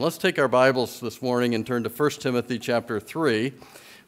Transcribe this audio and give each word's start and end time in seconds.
Let's 0.00 0.16
take 0.16 0.38
our 0.38 0.48
Bibles 0.48 0.98
this 0.98 1.20
morning 1.20 1.54
and 1.54 1.66
turn 1.66 1.82
to 1.82 1.90
1 1.90 2.10
Timothy 2.12 2.58
chapter 2.58 2.98
3. 3.00 3.52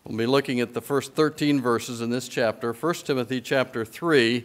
We'll 0.05 0.17
be 0.17 0.25
looking 0.25 0.61
at 0.61 0.73
the 0.73 0.81
first 0.81 1.13
13 1.13 1.61
verses 1.61 2.01
in 2.01 2.09
this 2.09 2.29
chapter, 2.29 2.73
1 2.73 2.95
Timothy 3.05 3.43
chapter 3.43 3.85
3, 3.85 4.43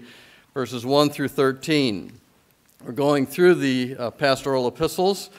verses 0.54 0.86
1 0.86 1.10
through 1.10 1.30
13. 1.30 2.12
We're 2.84 2.92
going 2.92 3.26
through 3.26 3.56
the 3.56 3.96
uh, 3.98 4.12
pastoral 4.12 4.68
epistles, 4.68 5.30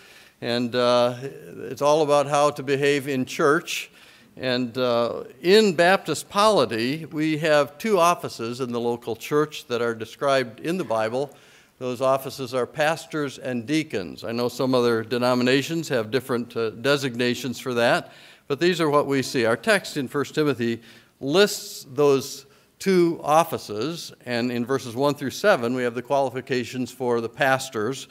and 0.41 0.75
uh, 0.75 1.15
it's 1.21 1.83
all 1.83 2.01
about 2.01 2.27
how 2.27 2.53
to 2.53 2.63
behave 2.63 3.07
in 3.07 3.27
church. 3.27 3.91
And 4.35 4.79
uh, 4.79 5.25
in 5.43 5.75
Baptist 5.75 6.31
polity, 6.31 7.05
we 7.05 7.37
have 7.37 7.77
two 7.77 7.99
offices 7.99 8.63
in 8.63 8.73
the 8.73 8.81
local 8.81 9.15
church 9.15 9.67
that 9.67 9.83
are 9.83 9.95
described 9.95 10.61
in 10.61 10.79
the 10.79 10.85
Bible. 10.85 11.37
Those 11.79 12.01
offices 12.01 12.55
are 12.55 12.67
pastors 12.67 13.39
and 13.39 13.65
deacons. 13.65 14.25
I 14.25 14.33
know 14.33 14.49
some 14.49 14.75
other 14.75 15.05
denominations 15.05 15.89
have 15.91 16.11
different 16.11 16.57
uh, 16.57 16.71
designations 16.71 17.61
for 17.61 17.73
that, 17.75 18.13
but 18.49 18.59
these 18.59 18.81
are 18.81 18.91
what 18.91 19.07
we 19.07 19.23
see. 19.23 19.45
Our 19.45 19.57
text 19.57 19.97
in 19.97 20.09
1 20.09 20.25
Timothy 20.27 20.83
lists 21.21 21.87
those 21.89 22.47
two 22.81 23.21
offices, 23.23 24.13
and 24.27 24.51
in 24.51 24.67
verses 24.67 24.97
1 24.97 25.15
through 25.15 25.31
7, 25.31 25.73
we 25.75 25.85
have 25.85 25.95
the 25.95 26.03
qualifications 26.03 26.91
for 26.91 27.21
the 27.21 27.29
pastors, 27.29 28.09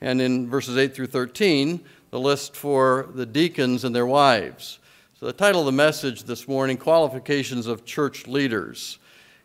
and 0.00 0.22
in 0.22 0.48
verses 0.48 0.78
8 0.78 0.94
through 0.94 1.08
13, 1.08 1.78
the 2.10 2.20
list 2.20 2.56
for 2.56 3.10
the 3.14 3.26
deacons 3.26 3.84
and 3.84 3.94
their 3.94 4.06
wives. 4.06 4.78
So, 5.18 5.26
the 5.26 5.32
title 5.34 5.60
of 5.60 5.66
the 5.66 5.72
message 5.72 6.22
this 6.22 6.48
morning 6.48 6.78
Qualifications 6.78 7.66
of 7.66 7.84
Church 7.84 8.26
Leaders. 8.26 8.98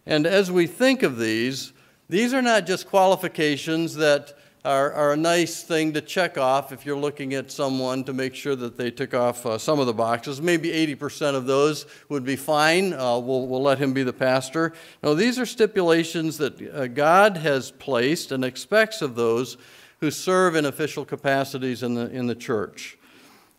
And 0.05 0.26
as 0.26 0.50
we 0.50 0.66
think 0.66 1.03
of 1.03 1.17
these, 1.17 1.73
these 2.08 2.34
are 2.34 2.41
not 2.41 2.66
just 2.66 2.88
qualifications 2.88 3.95
that 3.95 4.34
are, 4.64 4.91
are, 4.94 5.14
a 5.14 5.18
nice 5.18 5.62
thing 5.62 5.94
to 5.94 6.02
check 6.02 6.40
off 6.40 6.72
if 6.72 6.86
you're 6.86 6.98
looking 6.98 7.36
at 7.36 7.52
someone 7.52 8.04
to 8.04 8.14
make 8.14 8.34
sure 8.34 8.55
that 8.55 8.78
they 8.78 8.90
tick 8.90 9.14
off 9.14 9.45
uh, 9.45 9.59
some 9.59 9.80
of 9.80 9.86
the 9.86 9.94
boxes. 9.94 10.41
Maybe 10.41 10.70
80% 10.95 11.36
of 11.36 11.45
those 11.45 11.86
would 12.09 12.26
be 12.26 12.36
fine. 12.36 12.94
Uh, 12.94 13.20
we'll, 13.20 13.45
we'll 13.48 13.61
let 13.61 13.78
him 13.78 13.94
be 13.94 14.02
the 14.02 14.14
pastor. 14.14 14.73
No, 15.03 15.14
these 15.14 15.38
are 15.38 15.45
stipulations 15.45 16.39
that 16.39 16.59
uh, 16.73 16.88
God 16.88 17.38
has 17.38 17.70
placed 17.72 18.31
and 18.31 18.44
expects 18.44 19.03
of 19.03 19.16
those 19.16 19.58
who 20.00 20.09
serve 20.09 20.56
in 20.56 20.66
official 20.66 21.06
capacities 21.06 21.83
in 21.83 21.94
the, 21.94 22.09
in 22.09 22.26
the 22.26 22.36
church. 22.36 22.98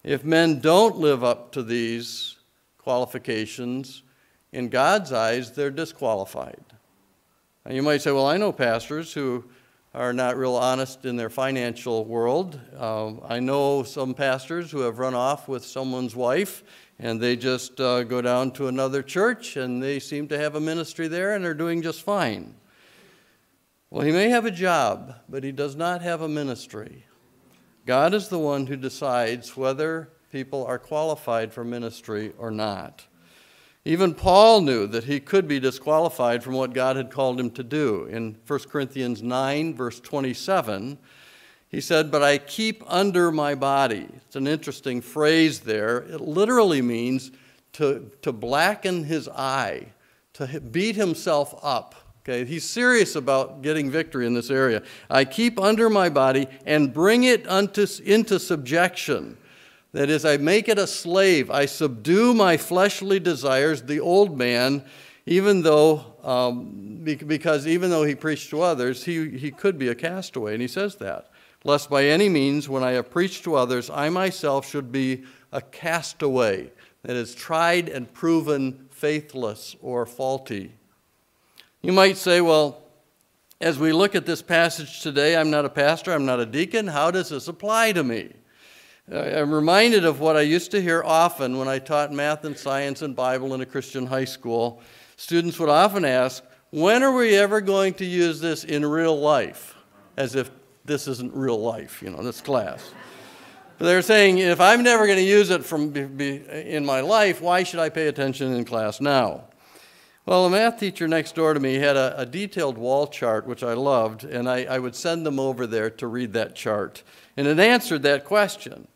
If 0.02 0.24
men 0.24 0.60
don't 0.60 0.96
live 0.96 1.22
up 1.22 1.52
to 1.52 1.62
these 1.62 2.36
qualifications, 2.78 4.02
in 4.52 4.68
God's 4.68 5.12
eyes, 5.12 5.52
they're 5.52 5.70
disqualified. 5.70 6.64
You 7.68 7.82
might 7.82 8.00
say, 8.00 8.12
well, 8.12 8.26
I 8.26 8.36
know 8.36 8.52
pastors 8.52 9.12
who 9.12 9.44
are 9.92 10.12
not 10.12 10.36
real 10.36 10.54
honest 10.54 11.04
in 11.04 11.16
their 11.16 11.30
financial 11.30 12.04
world. 12.04 12.60
Uh, 12.76 13.14
I 13.26 13.40
know 13.40 13.82
some 13.82 14.14
pastors 14.14 14.70
who 14.70 14.80
have 14.80 14.98
run 14.98 15.14
off 15.14 15.48
with 15.48 15.64
someone's 15.64 16.14
wife 16.14 16.62
and 16.98 17.20
they 17.20 17.34
just 17.34 17.80
uh, 17.80 18.04
go 18.04 18.22
down 18.22 18.52
to 18.52 18.68
another 18.68 19.02
church 19.02 19.56
and 19.56 19.82
they 19.82 19.98
seem 19.98 20.28
to 20.28 20.38
have 20.38 20.54
a 20.54 20.60
ministry 20.60 21.08
there 21.08 21.34
and 21.34 21.44
they're 21.44 21.54
doing 21.54 21.82
just 21.82 22.02
fine. 22.02 22.54
Well, 23.90 24.04
he 24.06 24.12
may 24.12 24.28
have 24.28 24.44
a 24.44 24.50
job, 24.50 25.14
but 25.28 25.42
he 25.42 25.50
does 25.50 25.74
not 25.74 26.02
have 26.02 26.20
a 26.20 26.28
ministry. 26.28 27.04
God 27.84 28.14
is 28.14 28.28
the 28.28 28.38
one 28.38 28.66
who 28.66 28.76
decides 28.76 29.56
whether 29.56 30.10
people 30.30 30.64
are 30.66 30.78
qualified 30.78 31.52
for 31.52 31.64
ministry 31.64 32.32
or 32.38 32.50
not. 32.50 33.06
Even 33.86 34.14
Paul 34.14 34.62
knew 34.62 34.88
that 34.88 35.04
he 35.04 35.20
could 35.20 35.46
be 35.46 35.60
disqualified 35.60 36.42
from 36.42 36.54
what 36.54 36.74
God 36.74 36.96
had 36.96 37.08
called 37.08 37.38
him 37.38 37.52
to 37.52 37.62
do. 37.62 38.06
In 38.06 38.36
1 38.44 38.58
Corinthians 38.68 39.22
9, 39.22 39.76
verse 39.76 40.00
27, 40.00 40.98
he 41.68 41.80
said, 41.80 42.10
But 42.10 42.20
I 42.20 42.38
keep 42.38 42.82
under 42.88 43.30
my 43.30 43.54
body. 43.54 44.08
It's 44.26 44.34
an 44.34 44.48
interesting 44.48 45.00
phrase 45.00 45.60
there. 45.60 45.98
It 45.98 46.20
literally 46.20 46.82
means 46.82 47.30
to, 47.74 48.10
to 48.22 48.32
blacken 48.32 49.04
his 49.04 49.28
eye, 49.28 49.92
to 50.32 50.60
beat 50.60 50.96
himself 50.96 51.54
up. 51.62 51.94
Okay, 52.24 52.44
he's 52.44 52.68
serious 52.68 53.14
about 53.14 53.62
getting 53.62 53.88
victory 53.88 54.26
in 54.26 54.34
this 54.34 54.50
area. 54.50 54.82
I 55.08 55.24
keep 55.24 55.60
under 55.60 55.88
my 55.88 56.08
body 56.08 56.48
and 56.66 56.92
bring 56.92 57.22
it 57.22 57.46
unto, 57.46 57.86
into 58.04 58.40
subjection 58.40 59.38
that 59.96 60.10
is, 60.10 60.26
I 60.26 60.36
make 60.36 60.68
it 60.68 60.78
a 60.78 60.86
slave. 60.86 61.50
I 61.50 61.64
subdue 61.64 62.34
my 62.34 62.58
fleshly 62.58 63.18
desires, 63.18 63.80
the 63.80 63.98
old 63.98 64.36
man, 64.36 64.84
even 65.24 65.62
though, 65.62 66.04
um, 66.22 67.00
because 67.02 67.66
even 67.66 67.88
though 67.88 68.04
he 68.04 68.14
preached 68.14 68.50
to 68.50 68.60
others, 68.60 69.04
he, 69.04 69.30
he 69.30 69.50
could 69.50 69.78
be 69.78 69.88
a 69.88 69.94
castaway. 69.94 70.52
And 70.52 70.60
he 70.60 70.68
says 70.68 70.96
that. 70.96 71.30
Lest 71.64 71.88
by 71.88 72.04
any 72.04 72.28
means, 72.28 72.68
when 72.68 72.84
I 72.84 72.90
have 72.92 73.10
preached 73.10 73.44
to 73.44 73.54
others, 73.54 73.88
I 73.88 74.10
myself 74.10 74.68
should 74.68 74.92
be 74.92 75.24
a 75.50 75.62
castaway 75.62 76.70
that 77.02 77.16
is 77.16 77.34
tried 77.34 77.88
and 77.88 78.12
proven 78.12 78.88
faithless 78.90 79.76
or 79.80 80.04
faulty. 80.04 80.74
You 81.80 81.92
might 81.92 82.18
say, 82.18 82.42
well, 82.42 82.82
as 83.62 83.78
we 83.78 83.94
look 83.94 84.14
at 84.14 84.26
this 84.26 84.42
passage 84.42 85.00
today, 85.00 85.38
I'm 85.38 85.50
not 85.50 85.64
a 85.64 85.70
pastor, 85.70 86.12
I'm 86.12 86.26
not 86.26 86.38
a 86.38 86.44
deacon. 86.44 86.86
How 86.86 87.10
does 87.10 87.30
this 87.30 87.48
apply 87.48 87.92
to 87.92 88.04
me? 88.04 88.34
I'm 89.12 89.54
reminded 89.54 90.04
of 90.04 90.18
what 90.18 90.36
I 90.36 90.40
used 90.40 90.72
to 90.72 90.82
hear 90.82 91.00
often 91.04 91.58
when 91.58 91.68
I 91.68 91.78
taught 91.78 92.12
math 92.12 92.44
and 92.44 92.58
science 92.58 93.02
and 93.02 93.14
Bible 93.14 93.54
in 93.54 93.60
a 93.60 93.66
Christian 93.66 94.06
high 94.06 94.24
school. 94.24 94.82
Students 95.16 95.60
would 95.60 95.68
often 95.68 96.04
ask, 96.04 96.42
When 96.70 97.04
are 97.04 97.14
we 97.14 97.36
ever 97.36 97.60
going 97.60 97.94
to 97.94 98.04
use 98.04 98.40
this 98.40 98.64
in 98.64 98.84
real 98.84 99.16
life? 99.16 99.76
As 100.16 100.34
if 100.34 100.50
this 100.84 101.06
isn't 101.06 101.32
real 101.34 101.60
life, 101.60 102.02
you 102.02 102.10
know, 102.10 102.20
this 102.20 102.40
class. 102.40 102.92
But 103.78 103.84
they're 103.84 104.02
saying, 104.02 104.38
if 104.38 104.60
I'm 104.60 104.82
never 104.82 105.06
going 105.06 105.18
to 105.18 105.24
use 105.24 105.50
it 105.50 105.64
from 105.64 105.94
in 105.94 106.84
my 106.84 107.00
life, 107.00 107.40
why 107.40 107.62
should 107.62 107.80
I 107.80 107.90
pay 107.90 108.08
attention 108.08 108.54
in 108.54 108.64
class 108.64 109.00
now? 109.00 109.44
Well, 110.24 110.46
a 110.46 110.50
math 110.50 110.80
teacher 110.80 111.06
next 111.06 111.36
door 111.36 111.54
to 111.54 111.60
me 111.60 111.74
had 111.74 111.96
a, 111.96 112.18
a 112.18 112.26
detailed 112.26 112.76
wall 112.76 113.06
chart, 113.06 113.46
which 113.46 113.62
I 113.62 113.74
loved, 113.74 114.24
and 114.24 114.48
I, 114.48 114.64
I 114.64 114.80
would 114.80 114.96
send 114.96 115.24
them 115.24 115.38
over 115.38 115.64
there 115.64 115.90
to 115.90 116.08
read 116.08 116.32
that 116.32 116.56
chart. 116.56 117.04
And 117.36 117.46
it 117.46 117.60
answered 117.60 118.02
that 118.02 118.24
question. 118.24 118.88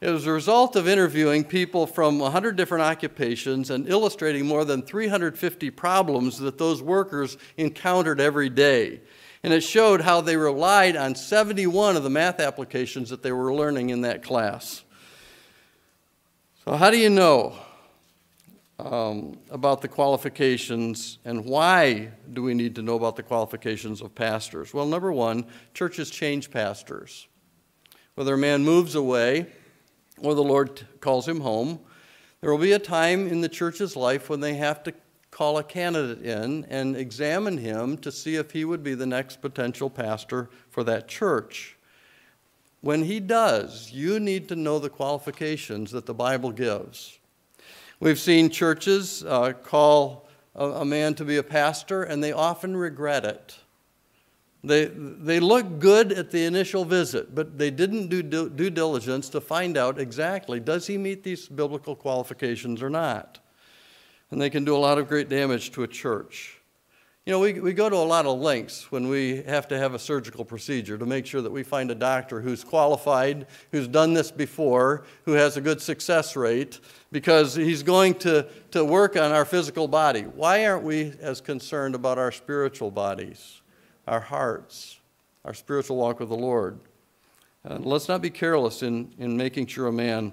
It 0.00 0.10
was 0.10 0.26
a 0.26 0.32
result 0.32 0.76
of 0.76 0.88
interviewing 0.88 1.44
people 1.44 1.86
from 1.86 2.18
100 2.18 2.56
different 2.56 2.82
occupations 2.82 3.70
and 3.70 3.88
illustrating 3.88 4.46
more 4.46 4.64
than 4.64 4.82
350 4.82 5.70
problems 5.70 6.38
that 6.38 6.58
those 6.58 6.82
workers 6.82 7.36
encountered 7.56 8.20
every 8.20 8.48
day. 8.48 9.00
And 9.42 9.52
it 9.52 9.60
showed 9.60 10.00
how 10.00 10.20
they 10.20 10.36
relied 10.36 10.96
on 10.96 11.14
71 11.14 11.96
of 11.96 12.02
the 12.02 12.10
math 12.10 12.40
applications 12.40 13.10
that 13.10 13.22
they 13.22 13.32
were 13.32 13.54
learning 13.54 13.90
in 13.90 14.00
that 14.02 14.22
class. 14.22 14.82
So, 16.64 16.76
how 16.76 16.90
do 16.90 16.98
you 16.98 17.10
know 17.10 17.54
um, 18.78 19.38
about 19.50 19.82
the 19.82 19.88
qualifications 19.88 21.18
and 21.24 21.44
why 21.44 22.10
do 22.32 22.42
we 22.42 22.54
need 22.54 22.74
to 22.76 22.82
know 22.82 22.96
about 22.96 23.16
the 23.16 23.22
qualifications 23.22 24.00
of 24.00 24.14
pastors? 24.14 24.72
Well, 24.72 24.86
number 24.86 25.12
one, 25.12 25.46
churches 25.74 26.10
change 26.10 26.50
pastors. 26.50 27.28
Whether 28.14 28.34
a 28.34 28.38
man 28.38 28.64
moves 28.64 28.94
away, 28.94 29.52
or 30.24 30.34
the 30.34 30.42
Lord 30.42 30.86
calls 31.00 31.28
him 31.28 31.40
home, 31.40 31.80
there 32.40 32.50
will 32.50 32.58
be 32.58 32.72
a 32.72 32.78
time 32.78 33.26
in 33.26 33.40
the 33.40 33.48
church's 33.48 33.96
life 33.96 34.28
when 34.28 34.40
they 34.40 34.54
have 34.54 34.82
to 34.84 34.94
call 35.30 35.58
a 35.58 35.64
candidate 35.64 36.24
in 36.24 36.64
and 36.66 36.96
examine 36.96 37.58
him 37.58 37.96
to 37.98 38.12
see 38.12 38.36
if 38.36 38.52
he 38.52 38.64
would 38.64 38.84
be 38.84 38.94
the 38.94 39.06
next 39.06 39.40
potential 39.40 39.90
pastor 39.90 40.48
for 40.70 40.84
that 40.84 41.08
church. 41.08 41.76
When 42.80 43.04
he 43.04 43.18
does, 43.18 43.92
you 43.92 44.20
need 44.20 44.48
to 44.48 44.56
know 44.56 44.78
the 44.78 44.90
qualifications 44.90 45.90
that 45.90 46.06
the 46.06 46.14
Bible 46.14 46.52
gives. 46.52 47.18
We've 47.98 48.18
seen 48.18 48.50
churches 48.50 49.24
uh, 49.24 49.54
call 49.54 50.28
a, 50.54 50.66
a 50.66 50.84
man 50.84 51.14
to 51.14 51.24
be 51.24 51.38
a 51.38 51.42
pastor, 51.42 52.02
and 52.02 52.22
they 52.22 52.32
often 52.32 52.76
regret 52.76 53.24
it. 53.24 53.56
They, 54.64 54.86
they 54.86 55.40
look 55.40 55.78
good 55.78 56.10
at 56.10 56.30
the 56.30 56.44
initial 56.46 56.86
visit, 56.86 57.34
but 57.34 57.58
they 57.58 57.70
didn't 57.70 58.08
do 58.08 58.22
due 58.22 58.70
diligence 58.70 59.28
to 59.30 59.40
find 59.40 59.76
out 59.76 60.00
exactly 60.00 60.58
does 60.58 60.86
he 60.86 60.96
meet 60.96 61.22
these 61.22 61.48
biblical 61.48 61.94
qualifications 61.94 62.82
or 62.82 62.88
not? 62.88 63.40
And 64.30 64.40
they 64.40 64.48
can 64.48 64.64
do 64.64 64.74
a 64.74 64.78
lot 64.78 64.98
of 64.98 65.06
great 65.06 65.28
damage 65.28 65.72
to 65.72 65.82
a 65.82 65.86
church. 65.86 66.60
You 67.26 67.32
know, 67.32 67.40
we, 67.40 67.54
we 67.54 67.72
go 67.74 67.90
to 67.90 67.96
a 67.96 67.98
lot 67.98 68.26
of 68.26 68.38
lengths 68.38 68.90
when 68.90 69.08
we 69.08 69.42
have 69.42 69.68
to 69.68 69.78
have 69.78 69.94
a 69.94 69.98
surgical 69.98 70.44
procedure 70.46 70.96
to 70.96 71.06
make 71.06 71.26
sure 71.26 71.42
that 71.42 71.52
we 71.52 71.62
find 71.62 71.90
a 71.90 71.94
doctor 71.94 72.40
who's 72.40 72.64
qualified, 72.64 73.46
who's 73.70 73.88
done 73.88 74.14
this 74.14 74.30
before, 74.30 75.04
who 75.24 75.32
has 75.32 75.56
a 75.58 75.60
good 75.60 75.80
success 75.80 76.36
rate, 76.36 76.80
because 77.12 77.54
he's 77.54 77.82
going 77.82 78.14
to, 78.16 78.46
to 78.70 78.84
work 78.84 79.16
on 79.16 79.30
our 79.30 79.44
physical 79.44 79.88
body. 79.88 80.22
Why 80.22 80.66
aren't 80.66 80.84
we 80.84 81.12
as 81.20 81.40
concerned 81.40 81.94
about 81.94 82.18
our 82.18 82.32
spiritual 82.32 82.90
bodies? 82.90 83.60
Our 84.06 84.20
hearts, 84.20 84.98
our 85.44 85.54
spiritual 85.54 85.96
walk 85.96 86.20
with 86.20 86.28
the 86.28 86.36
Lord. 86.36 86.78
Uh, 87.68 87.78
let's 87.80 88.08
not 88.08 88.20
be 88.20 88.30
careless 88.30 88.82
in, 88.82 89.14
in 89.18 89.36
making 89.36 89.66
sure 89.66 89.86
a 89.86 89.92
man 89.92 90.32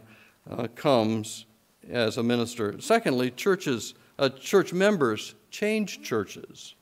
uh, 0.50 0.68
comes 0.76 1.46
as 1.90 2.18
a 2.18 2.24
minister. 2.24 2.80
Secondly, 2.82 3.32
churches, 3.32 3.94
uh, 4.20 4.30
church 4.30 4.74
members 4.74 5.36
change 5.50 6.02
churches. 6.02 6.76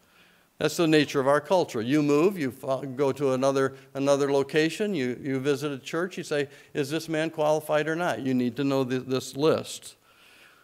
That's 0.58 0.76
the 0.76 0.88
nature 0.88 1.22
of 1.22 1.28
our 1.28 1.40
culture. 1.40 1.82
You 1.82 2.04
move, 2.04 2.38
you 2.38 2.52
go 2.96 3.14
to 3.14 3.32
another, 3.32 3.76
another 3.94 4.32
location, 4.32 4.94
you, 4.94 5.18
you 5.22 5.40
visit 5.40 5.72
a 5.72 5.78
church, 5.78 6.18
you 6.18 6.24
say, 6.24 6.50
Is 6.74 6.90
this 6.90 7.08
man 7.08 7.30
qualified 7.30 7.88
or 7.88 7.96
not? 7.96 8.20
You 8.20 8.34
need 8.34 8.58
to 8.58 8.66
know 8.66 8.84
this 8.84 9.38
list. 9.38 9.96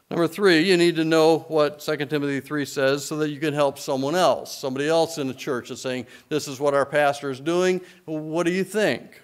Number 0.09 0.27
three, 0.27 0.59
you 0.61 0.77
need 0.77 0.95
to 0.97 1.03
know 1.03 1.39
what 1.47 1.79
2 1.79 1.97
Timothy 2.05 2.39
3 2.39 2.65
says 2.65 3.03
so 3.03 3.17
that 3.17 3.31
you 3.31 3.39
can 3.39 3.53
help 3.53 3.79
someone 3.79 4.15
else. 4.15 4.55
Somebody 4.55 4.87
else 4.87 5.17
in 5.17 5.27
the 5.27 5.33
church 5.33 5.71
is 5.71 5.81
saying, 5.81 6.05
This 6.29 6.47
is 6.47 6.59
what 6.59 6.75
our 6.75 6.85
pastor 6.85 7.31
is 7.31 7.39
doing. 7.39 7.81
What 8.05 8.45
do 8.45 8.51
you 8.51 8.63
think? 8.63 9.21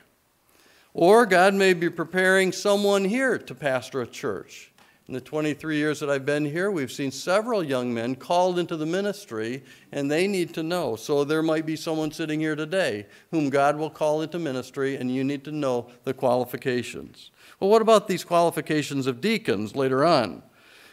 Or 0.94 1.26
God 1.26 1.54
may 1.54 1.74
be 1.74 1.90
preparing 1.90 2.52
someone 2.52 3.06
here 3.06 3.38
to 3.38 3.56
pastor 3.56 4.02
a 4.02 4.08
church. 4.08 4.72
In 5.08 5.14
the 5.14 5.22
23 5.22 5.78
years 5.78 6.00
that 6.00 6.10
I've 6.10 6.26
been 6.26 6.46
here, 6.46 6.72
we've 6.72 6.92
seen 6.92 7.12
several 7.12 7.64
young 7.64 7.94
men 7.94 8.16
called 8.16 8.58
into 8.58 8.78
the 8.78 8.86
ministry, 8.86 9.64
and 9.92 10.10
they 10.10 10.26
need 10.26 10.54
to 10.54 10.64
know. 10.64 10.96
So 10.96 11.24
there 11.24 11.44
might 11.44 11.66
be 11.66 11.76
someone 11.76 12.12
sitting 12.12 12.40
here 12.40 12.56
today 12.56 13.08
whom 13.30 13.50
God 13.50 13.78
will 13.78 13.90
call 13.90 14.22
into 14.22 14.40
ministry, 14.40 14.96
and 14.96 15.14
you 15.14 15.24
need 15.24 15.44
to 15.44 15.52
know 15.52 15.90
the 16.06 16.14
qualifications. 16.14 17.32
Well, 17.60 17.70
what 17.70 17.82
about 17.82 18.08
these 18.08 18.24
qualifications 18.24 19.06
of 19.06 19.22
deacons 19.22 19.76
later 19.76 20.06
on? 20.06 20.44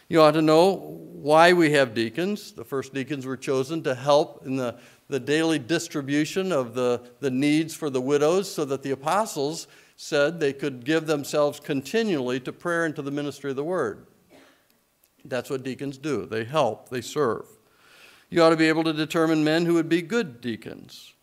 You 0.09 0.23
ought 0.23 0.31
to 0.31 0.41
know 0.41 0.73
why 0.73 1.53
we 1.53 1.71
have 1.73 1.93
deacons. 1.93 2.51
The 2.51 2.65
first 2.65 2.95
deacons 2.95 3.27
were 3.27 3.37
chosen 3.37 3.83
to 3.83 3.93
help 3.93 4.43
in 4.43 4.55
the, 4.55 4.79
the 5.07 5.19
daily 5.19 5.59
distribution 5.59 6.51
of 6.51 6.73
the, 6.73 7.03
the 7.19 7.29
needs 7.29 7.75
for 7.75 7.91
the 7.91 8.01
widows 8.01 8.51
so 8.51 8.65
that 8.65 8.81
the 8.81 8.89
apostles 8.89 9.67
said 9.95 10.39
they 10.39 10.53
could 10.53 10.83
give 10.83 11.05
themselves 11.05 11.59
continually 11.59 12.39
to 12.39 12.51
prayer 12.51 12.85
and 12.85 12.95
to 12.95 13.03
the 13.03 13.11
ministry 13.11 13.51
of 13.51 13.55
the 13.55 13.63
word. 13.63 14.07
That's 15.25 15.51
what 15.51 15.61
deacons 15.61 15.99
do. 15.99 16.25
They 16.25 16.43
help, 16.43 16.89
they 16.89 17.01
serve. 17.01 17.45
You 18.31 18.41
ought 18.41 18.49
to 18.49 18.57
be 18.57 18.69
able 18.69 18.85
to 18.85 18.93
determine 18.93 19.43
men 19.43 19.65
who 19.65 19.75
would 19.75 19.89
be 19.89 20.01
good 20.01 20.41
deacons. 20.41 21.13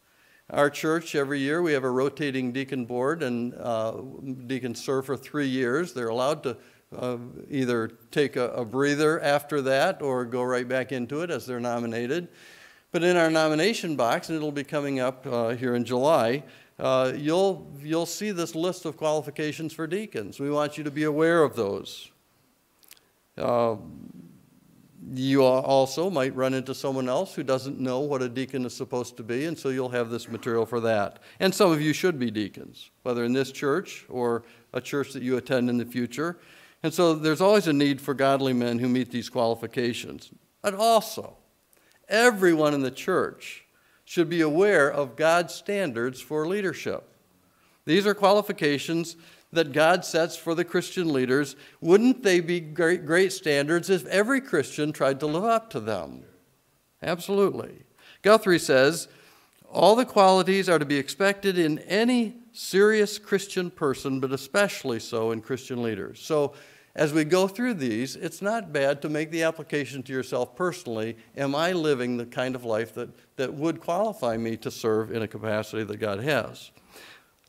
Our 0.49 0.71
church, 0.71 1.17
every 1.17 1.41
year, 1.41 1.61
we 1.61 1.73
have 1.73 1.83
a 1.83 1.91
rotating 1.91 2.53
deacon 2.53 2.85
board, 2.85 3.25
and 3.25 3.53
uh, 3.55 4.01
deacons 4.47 4.85
serve 4.85 5.07
for 5.07 5.17
three 5.17 5.49
years. 5.49 5.93
They're 5.93 6.09
allowed 6.09 6.45
to 6.45 6.57
uh, 6.99 7.19
either 7.51 7.89
take 8.11 8.37
a, 8.37 8.49
a, 8.51 8.65
breather 8.65 9.21
after 9.21 9.61
that 9.63 10.03
or 10.03 10.25
go 10.25 10.43
right 10.43 10.67
back 10.67 10.93
into 10.93 11.23
it 11.23 11.31
as 11.31 11.47
they're 11.47 11.61
nominated. 11.61 12.29
But 12.93 13.03
in 13.03 13.17
our 13.17 13.31
nomination 13.31 13.97
box, 13.97 14.29
and 14.29 14.37
it'll 14.37 14.53
be 14.53 14.65
coming 14.65 15.01
up 15.01 15.27
uh, 15.27 15.51
here 15.51 15.75
in 15.75 15.85
July, 15.85 16.43
uh, 16.79 17.13
you'll, 17.15 17.71
you'll 17.83 18.07
see 18.07 18.31
this 18.31 18.55
list 18.55 18.85
of 18.85 18.97
qualifications 18.97 19.73
for 19.73 19.87
deacons. 19.87 20.39
We 20.39 20.51
want 20.51 20.79
you 20.79 20.85
to 20.85 20.91
be 20.91 21.05
aware 21.05 21.43
of 21.43 21.57
those. 21.57 22.11
Uh, 23.37 23.77
you 25.15 25.43
also 25.45 26.11
might 26.11 26.35
run 26.35 26.53
into 26.53 26.75
someone 26.75 27.09
else 27.09 27.35
who 27.35 27.43
doesn't 27.43 27.79
know 27.79 28.01
what 28.01 28.23
a 28.23 28.29
deacon 28.29 28.65
is 28.65 28.75
supposed 28.75 29.17
to 29.19 29.23
be, 29.23 29.45
and 29.45 29.57
so 29.57 29.69
you'll 29.69 29.89
have 29.89 30.11
this 30.11 30.29
material 30.29 30.67
for 30.67 30.81
that. 30.81 31.21
And 31.39 31.55
some 31.55 31.71
of 31.71 31.81
you 31.81 31.93
should 31.93 32.19
be 32.19 32.31
deacons, 32.31 32.91
whether 33.03 33.25
in 33.25 33.33
this 33.33 33.53
church 33.53 34.05
or 34.09 34.43
a 34.73 34.81
church 34.81 35.13
that 35.13 35.23
you 35.23 35.37
attend 35.37 35.71
in 35.71 35.77
the 35.77 35.85
future. 35.85 36.39
And 36.83 36.93
so 36.93 37.15
there's 37.15 37.41
always 37.41 37.67
a 37.67 37.73
need 37.73 38.01
for 38.01 38.15
godly 38.15 38.53
men 38.53 38.79
who 38.79 38.89
meet 38.89 39.11
these 39.11 39.29
qualifications. 39.29 40.31
But 40.63 40.75
also, 40.75 41.37
everyone 42.09 42.75
in 42.75 42.83
the 42.83 42.91
church 42.91 43.65
should 44.05 44.29
be 44.29 44.41
aware 44.41 44.91
of 44.91 45.17
God's 45.17 45.55
standards 45.55 46.21
for 46.21 46.47
leadership. 46.47 47.09
These 47.85 48.07
are 48.07 48.15
qualifications 48.15 49.17
that 49.53 49.73
God 49.73 50.05
sets 50.05 50.37
for 50.37 50.55
the 50.55 50.65
Christian 50.65 51.13
leaders, 51.13 51.57
wouldn't 51.81 52.23
they 52.23 52.41
be 52.41 52.61
great, 52.61 53.07
great 53.07 53.33
standards 53.33 53.91
if 53.91 54.07
every 54.07 54.41
Christian 54.41 54.93
tried 54.93 55.21
to 55.21 55.27
live 55.27 55.45
up 55.45 55.71
to 55.71 55.81
them? 55.81 56.23
Absolutely. 57.03 57.85
Guthrie 58.23 58.59
says, 58.59 59.09
all 59.71 59.97
the 59.97 60.05
qualities 60.05 60.69
are 60.69 60.79
to 60.79 60.85
be 60.85 60.99
expected 60.99 61.59
in 61.59 61.79
any 61.81 62.35
serious 62.57 63.19
Christian 63.19 63.71
person, 63.71 64.21
but 64.21 64.33
especially 64.33 64.99
so 64.99 65.31
in 65.31 65.41
Christian 65.41 65.83
leaders. 65.83 66.21
So, 66.21 66.55
as 66.95 67.13
we 67.13 67.25
go 67.25 67.47
through 67.47 67.75
these, 67.75 68.17
it's 68.17 68.41
not 68.41 68.73
bad 68.73 69.03
to 69.03 69.11
make 69.11 69.31
the 69.31 69.43
application 69.43 70.03
to 70.05 70.13
yourself 70.15 70.57
personally. 70.57 71.19
Am 71.37 71.55
I 71.55 71.73
living 71.73 72.17
the 72.17 72.25
kind 72.25 72.55
of 72.55 72.65
life 72.65 72.95
that, 72.95 73.11
that 73.37 73.53
would 73.53 73.83
qualify 73.83 74.39
me 74.39 74.57
to 74.57 74.71
serve 74.71 75.13
in 75.13 75.21
a 75.21 75.29
capacity 75.29 75.85
that 75.85 75.99
God 75.99 76.21
has? 76.21 76.71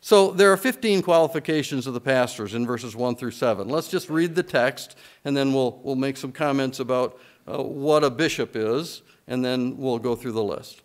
So 0.02 0.32
there 0.32 0.52
are 0.52 0.58
15 0.58 1.02
qualifications 1.02 1.88
of 1.88 1.94
the 1.94 2.02
pastors 2.02 2.54
in 2.54 2.68
verses 2.68 2.94
1 2.94 3.16
through 3.16 3.32
7. 3.32 3.70
Let's 3.70 3.88
just 3.88 4.10
read 4.10 4.36
the 4.36 4.44
text, 4.44 4.98
and 5.24 5.36
then 5.36 5.54
we'll, 5.54 5.80
we'll 5.82 5.96
make 5.96 6.18
some 6.18 6.34
comments 6.34 6.82
about 6.82 7.18
uh, 7.48 7.64
what 7.64 8.04
a 8.04 8.10
bishop 8.10 8.54
is, 8.54 9.02
and 9.28 9.46
then 9.46 9.78
we'll 9.78 9.98
go 10.00 10.14
through 10.14 10.34
the 10.34 10.44
list. 10.44 10.82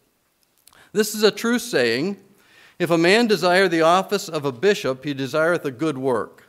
This 0.92 1.16
is 1.16 1.24
a 1.24 1.32
true 1.32 1.58
saying 1.58 2.16
If 2.78 2.90
a 2.90 2.98
man 2.98 3.26
desire 3.26 3.68
the 3.68 3.82
office 3.82 4.28
of 4.28 4.44
a 4.44 4.52
bishop, 4.52 5.04
he 5.04 5.14
desireth 5.14 5.64
a 5.64 5.70
good 5.70 5.98
work. 5.98 6.44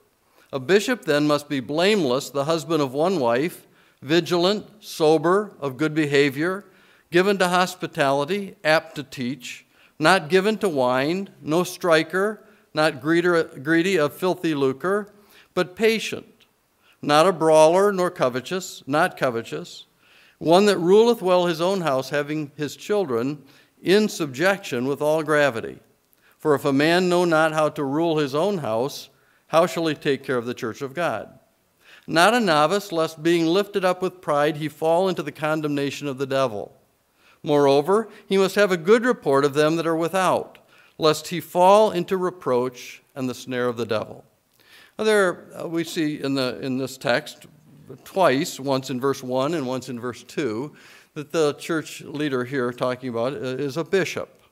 A 0.52 0.60
bishop 0.60 1.06
then 1.06 1.28
must 1.28 1.50
be 1.50 1.60
blameless, 1.60 2.30
the 2.30 2.46
husband 2.46 2.82
of 2.82 2.94
one 2.94 3.20
wife, 3.20 3.68
vigilant, 4.02 4.68
sober, 4.80 5.52
of 5.60 5.78
good 5.78 5.94
behavior, 5.94 6.66
given 7.12 7.38
to 7.38 7.48
hospitality, 7.48 8.56
apt 8.64 8.96
to 8.96 9.04
teach, 9.04 9.66
not 10.00 10.30
given 10.30 10.58
to 10.60 10.70
wine, 10.70 11.30
no 11.42 11.64
striker 11.64 12.44
not 12.74 13.02
greedy 13.02 13.98
of 13.98 14.14
filthy 14.14 14.56
lucre, 14.56 15.08
but 15.54 15.76
patient, 15.76 16.26
not 17.02 17.28
a 17.28 17.34
brawler, 17.34 17.92
nor 17.92 18.10
covetous, 18.10 18.84
not 18.88 19.18
covetous, 19.18 19.86
one 20.40 20.66
that 20.66 20.78
ruleth 20.78 21.22
well 21.22 21.46
his 21.46 21.62
own 21.62 21.82
house, 21.82 22.10
having 22.10 22.52
his 22.56 22.76
children 22.76 23.44
in 23.82 24.10
subjection 24.10 24.88
with 24.88 25.02
all 25.02 25.22
gravity. 25.22 25.80
For 26.44 26.56
if 26.56 26.66
a 26.66 26.74
man 26.74 27.08
know 27.08 27.24
not 27.24 27.54
how 27.54 27.70
to 27.70 27.86
rule 27.86 28.18
his 28.18 28.36
own 28.36 28.58
house, 28.58 29.08
how 29.48 29.66
shall 29.66 29.88
he 29.88 29.96
take 29.96 30.26
care 30.26 30.36
of 30.36 30.46
the 30.46 30.54
church 30.54 30.82
of 30.82 30.94
God? 30.94 31.40
Not 32.06 32.34
a 32.34 32.42
novice, 32.42 32.92
lest 32.92 33.24
being 33.24 33.46
lifted 33.46 33.86
up 33.86 34.02
with 34.02 34.20
pride 34.20 34.58
he 34.58 34.68
fall 34.68 35.08
into 35.08 35.24
the 35.24 35.32
condemnation 35.32 36.06
of 36.06 36.18
the 36.18 36.26
devil. 36.26 36.76
Moreover, 37.44 38.10
he 38.28 38.38
must 38.38 38.56
have 38.56 38.74
a 38.74 38.76
good 38.76 39.06
report 39.06 39.46
of 39.46 39.54
them 39.54 39.78
that 39.78 39.88
are 39.88 39.96
without 39.96 40.58
lest 40.98 41.30
he 41.30 41.40
fall 41.40 41.92
into 41.92 42.18
reproach 42.18 43.02
and 43.16 43.30
the 43.30 43.34
snare 43.34 43.70
of 43.70 43.78
the 43.78 43.86
devil. 43.86 44.26
Now 45.00 45.06
there 45.06 45.46
uh, 45.58 45.70
we 45.70 45.86
see 45.86 46.22
in, 46.22 46.34
the, 46.34 46.60
in 46.60 46.78
this 46.78 46.98
text 46.98 47.48
twice, 48.04 48.60
once 48.60 48.90
in 48.90 49.00
verse 49.00 49.24
1 49.24 49.54
and 49.54 49.66
once 49.66 49.88
in 49.88 49.98
verse 49.98 50.24
2, 50.24 50.76
that 51.14 51.32
the 51.32 51.54
church 51.54 52.02
leader 52.02 52.44
here 52.44 52.74
talking 52.74 53.08
about 53.08 53.32
uh, 53.32 53.38
is 53.38 53.78
a 53.78 53.86
bishop. 53.86 54.43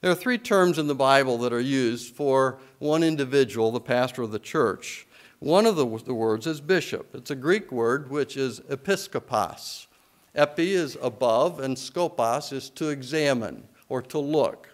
There 0.00 0.10
are 0.10 0.16
three 0.16 0.38
terms 0.38 0.78
in 0.78 0.86
the 0.86 0.94
Bible 0.94 1.36
that 1.38 1.52
are 1.52 1.60
used 1.60 2.14
for 2.14 2.58
one 2.78 3.02
individual, 3.02 3.70
the 3.70 3.80
pastor 3.80 4.22
of 4.22 4.32
the 4.32 4.38
church. 4.38 5.06
One 5.40 5.66
of 5.66 5.76
the, 5.76 5.86
the 6.04 6.14
words 6.14 6.46
is 6.46 6.62
bishop. 6.62 7.14
It's 7.14 7.30
a 7.30 7.34
Greek 7.36 7.70
word 7.70 8.10
which 8.10 8.36
is 8.36 8.60
episkopos. 8.60 9.86
Epi 10.34 10.72
is 10.72 10.96
above, 11.02 11.60
and 11.60 11.76
skopos 11.76 12.52
is 12.52 12.70
to 12.70 12.88
examine 12.88 13.68
or 13.90 14.00
to 14.02 14.18
look. 14.18 14.68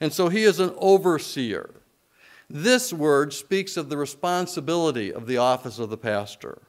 And 0.00 0.12
so 0.12 0.28
he 0.28 0.42
is 0.42 0.58
an 0.58 0.74
overseer. 0.78 1.70
This 2.50 2.92
word 2.92 3.32
speaks 3.32 3.76
of 3.76 3.88
the 3.88 3.96
responsibility 3.96 5.12
of 5.12 5.26
the 5.28 5.38
office 5.38 5.78
of 5.78 5.90
the 5.90 5.96
pastor. 5.96 6.60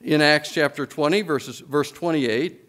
In 0.00 0.20
Acts 0.20 0.52
chapter 0.52 0.86
20, 0.86 1.22
verses, 1.22 1.60
verse 1.60 1.90
28, 1.90 2.61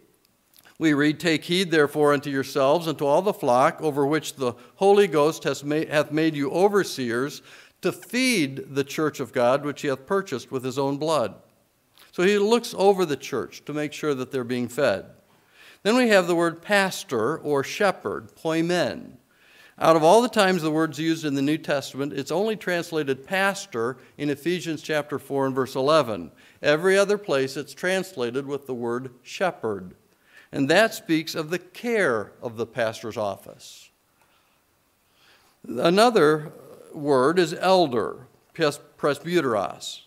we 0.78 0.92
read, 0.92 1.20
Take 1.20 1.44
heed 1.44 1.70
therefore 1.70 2.12
unto 2.12 2.30
yourselves 2.30 2.86
and 2.86 2.98
to 2.98 3.06
all 3.06 3.22
the 3.22 3.32
flock 3.32 3.80
over 3.80 4.06
which 4.06 4.34
the 4.34 4.54
Holy 4.76 5.06
Ghost 5.06 5.44
hath 5.44 6.12
made 6.12 6.34
you 6.34 6.50
overseers 6.50 7.42
to 7.82 7.92
feed 7.92 8.74
the 8.74 8.84
church 8.84 9.20
of 9.20 9.32
God 9.32 9.64
which 9.64 9.82
he 9.82 9.88
hath 9.88 10.06
purchased 10.06 10.50
with 10.50 10.64
his 10.64 10.78
own 10.78 10.96
blood. 10.96 11.34
So 12.12 12.22
he 12.22 12.38
looks 12.38 12.74
over 12.76 13.04
the 13.04 13.16
church 13.16 13.64
to 13.66 13.72
make 13.72 13.92
sure 13.92 14.14
that 14.14 14.30
they're 14.30 14.44
being 14.44 14.68
fed. 14.68 15.06
Then 15.82 15.96
we 15.96 16.08
have 16.08 16.26
the 16.26 16.34
word 16.34 16.62
pastor 16.62 17.36
or 17.38 17.62
shepherd, 17.62 18.34
poimen. 18.36 19.18
Out 19.78 19.96
of 19.96 20.04
all 20.04 20.22
the 20.22 20.28
times 20.28 20.62
the 20.62 20.70
word's 20.70 20.98
used 20.98 21.24
in 21.24 21.34
the 21.34 21.42
New 21.42 21.58
Testament, 21.58 22.12
it's 22.12 22.30
only 22.30 22.56
translated 22.56 23.26
pastor 23.26 23.98
in 24.16 24.30
Ephesians 24.30 24.80
chapter 24.80 25.18
4 25.18 25.46
and 25.46 25.54
verse 25.54 25.74
11. 25.74 26.30
Every 26.62 26.96
other 26.96 27.18
place 27.18 27.56
it's 27.56 27.74
translated 27.74 28.46
with 28.46 28.66
the 28.66 28.74
word 28.74 29.10
shepherd. 29.22 29.94
And 30.54 30.70
that 30.70 30.94
speaks 30.94 31.34
of 31.34 31.50
the 31.50 31.58
care 31.58 32.30
of 32.40 32.56
the 32.56 32.64
pastor's 32.64 33.16
office. 33.16 33.90
Another 35.66 36.52
word 36.92 37.40
is 37.40 37.56
elder, 37.58 38.28
presbyteros. 38.54 40.02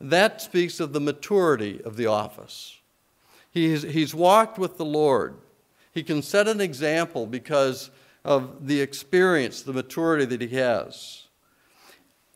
That 0.00 0.40
speaks 0.40 0.78
of 0.78 0.92
the 0.92 1.00
maturity 1.00 1.82
of 1.82 1.96
the 1.96 2.06
office. 2.06 2.78
He's, 3.50 3.82
he's 3.82 4.14
walked 4.14 4.56
with 4.56 4.76
the 4.76 4.84
Lord. 4.84 5.34
He 5.92 6.04
can 6.04 6.22
set 6.22 6.46
an 6.46 6.60
example 6.60 7.26
because 7.26 7.90
of 8.24 8.68
the 8.68 8.80
experience, 8.80 9.62
the 9.62 9.72
maturity 9.72 10.26
that 10.26 10.40
he 10.40 10.56
has. 10.56 11.24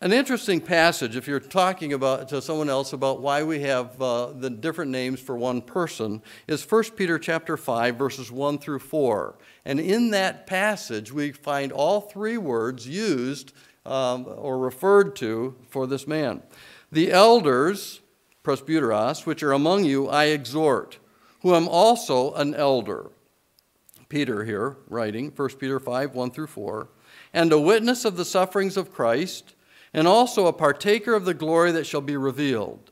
An 0.02 0.12
interesting 0.12 0.60
passage 0.60 1.14
if 1.14 1.28
you're 1.28 1.38
talking 1.38 1.92
about 1.92 2.28
to 2.28 2.42
someone 2.42 2.68
else 2.68 2.92
about 2.92 3.20
why 3.20 3.44
we 3.44 3.60
have 3.60 4.02
uh, 4.02 4.32
the 4.32 4.50
different 4.50 4.90
names 4.90 5.20
for 5.20 5.36
one 5.36 5.62
person 5.62 6.20
is 6.48 6.68
1 6.68 6.82
peter 6.96 7.20
chapter 7.20 7.56
5 7.56 7.94
verses 7.94 8.32
1 8.32 8.58
through 8.58 8.80
4 8.80 9.38
and 9.64 9.78
in 9.78 10.10
that 10.10 10.44
passage 10.44 11.12
we 11.12 11.30
find 11.30 11.70
all 11.70 12.00
three 12.00 12.36
words 12.36 12.88
used 12.88 13.52
um, 13.86 14.26
or 14.26 14.58
referred 14.58 15.14
to 15.16 15.54
for 15.68 15.86
this 15.86 16.06
man. 16.08 16.42
The 16.90 17.12
elders 17.12 18.00
presbyteros 18.42 19.24
which 19.24 19.40
are 19.44 19.52
among 19.52 19.84
you 19.84 20.08
i 20.08 20.24
exhort 20.24 20.98
who 21.42 21.54
am 21.54 21.68
also 21.68 22.34
an 22.34 22.56
elder. 22.56 23.12
Peter 24.08 24.42
here 24.42 24.78
writing 24.88 25.30
1 25.30 25.48
peter 25.60 25.78
5 25.78 26.12
1 26.12 26.30
through 26.32 26.48
4 26.48 26.88
and 27.32 27.52
a 27.52 27.60
witness 27.60 28.04
of 28.04 28.16
the 28.16 28.24
sufferings 28.24 28.76
of 28.76 28.92
christ 28.92 29.54
and 29.94 30.08
also 30.08 30.46
a 30.46 30.52
partaker 30.52 31.14
of 31.14 31.24
the 31.24 31.34
glory 31.34 31.72
that 31.72 31.86
shall 31.86 32.00
be 32.00 32.16
revealed. 32.16 32.90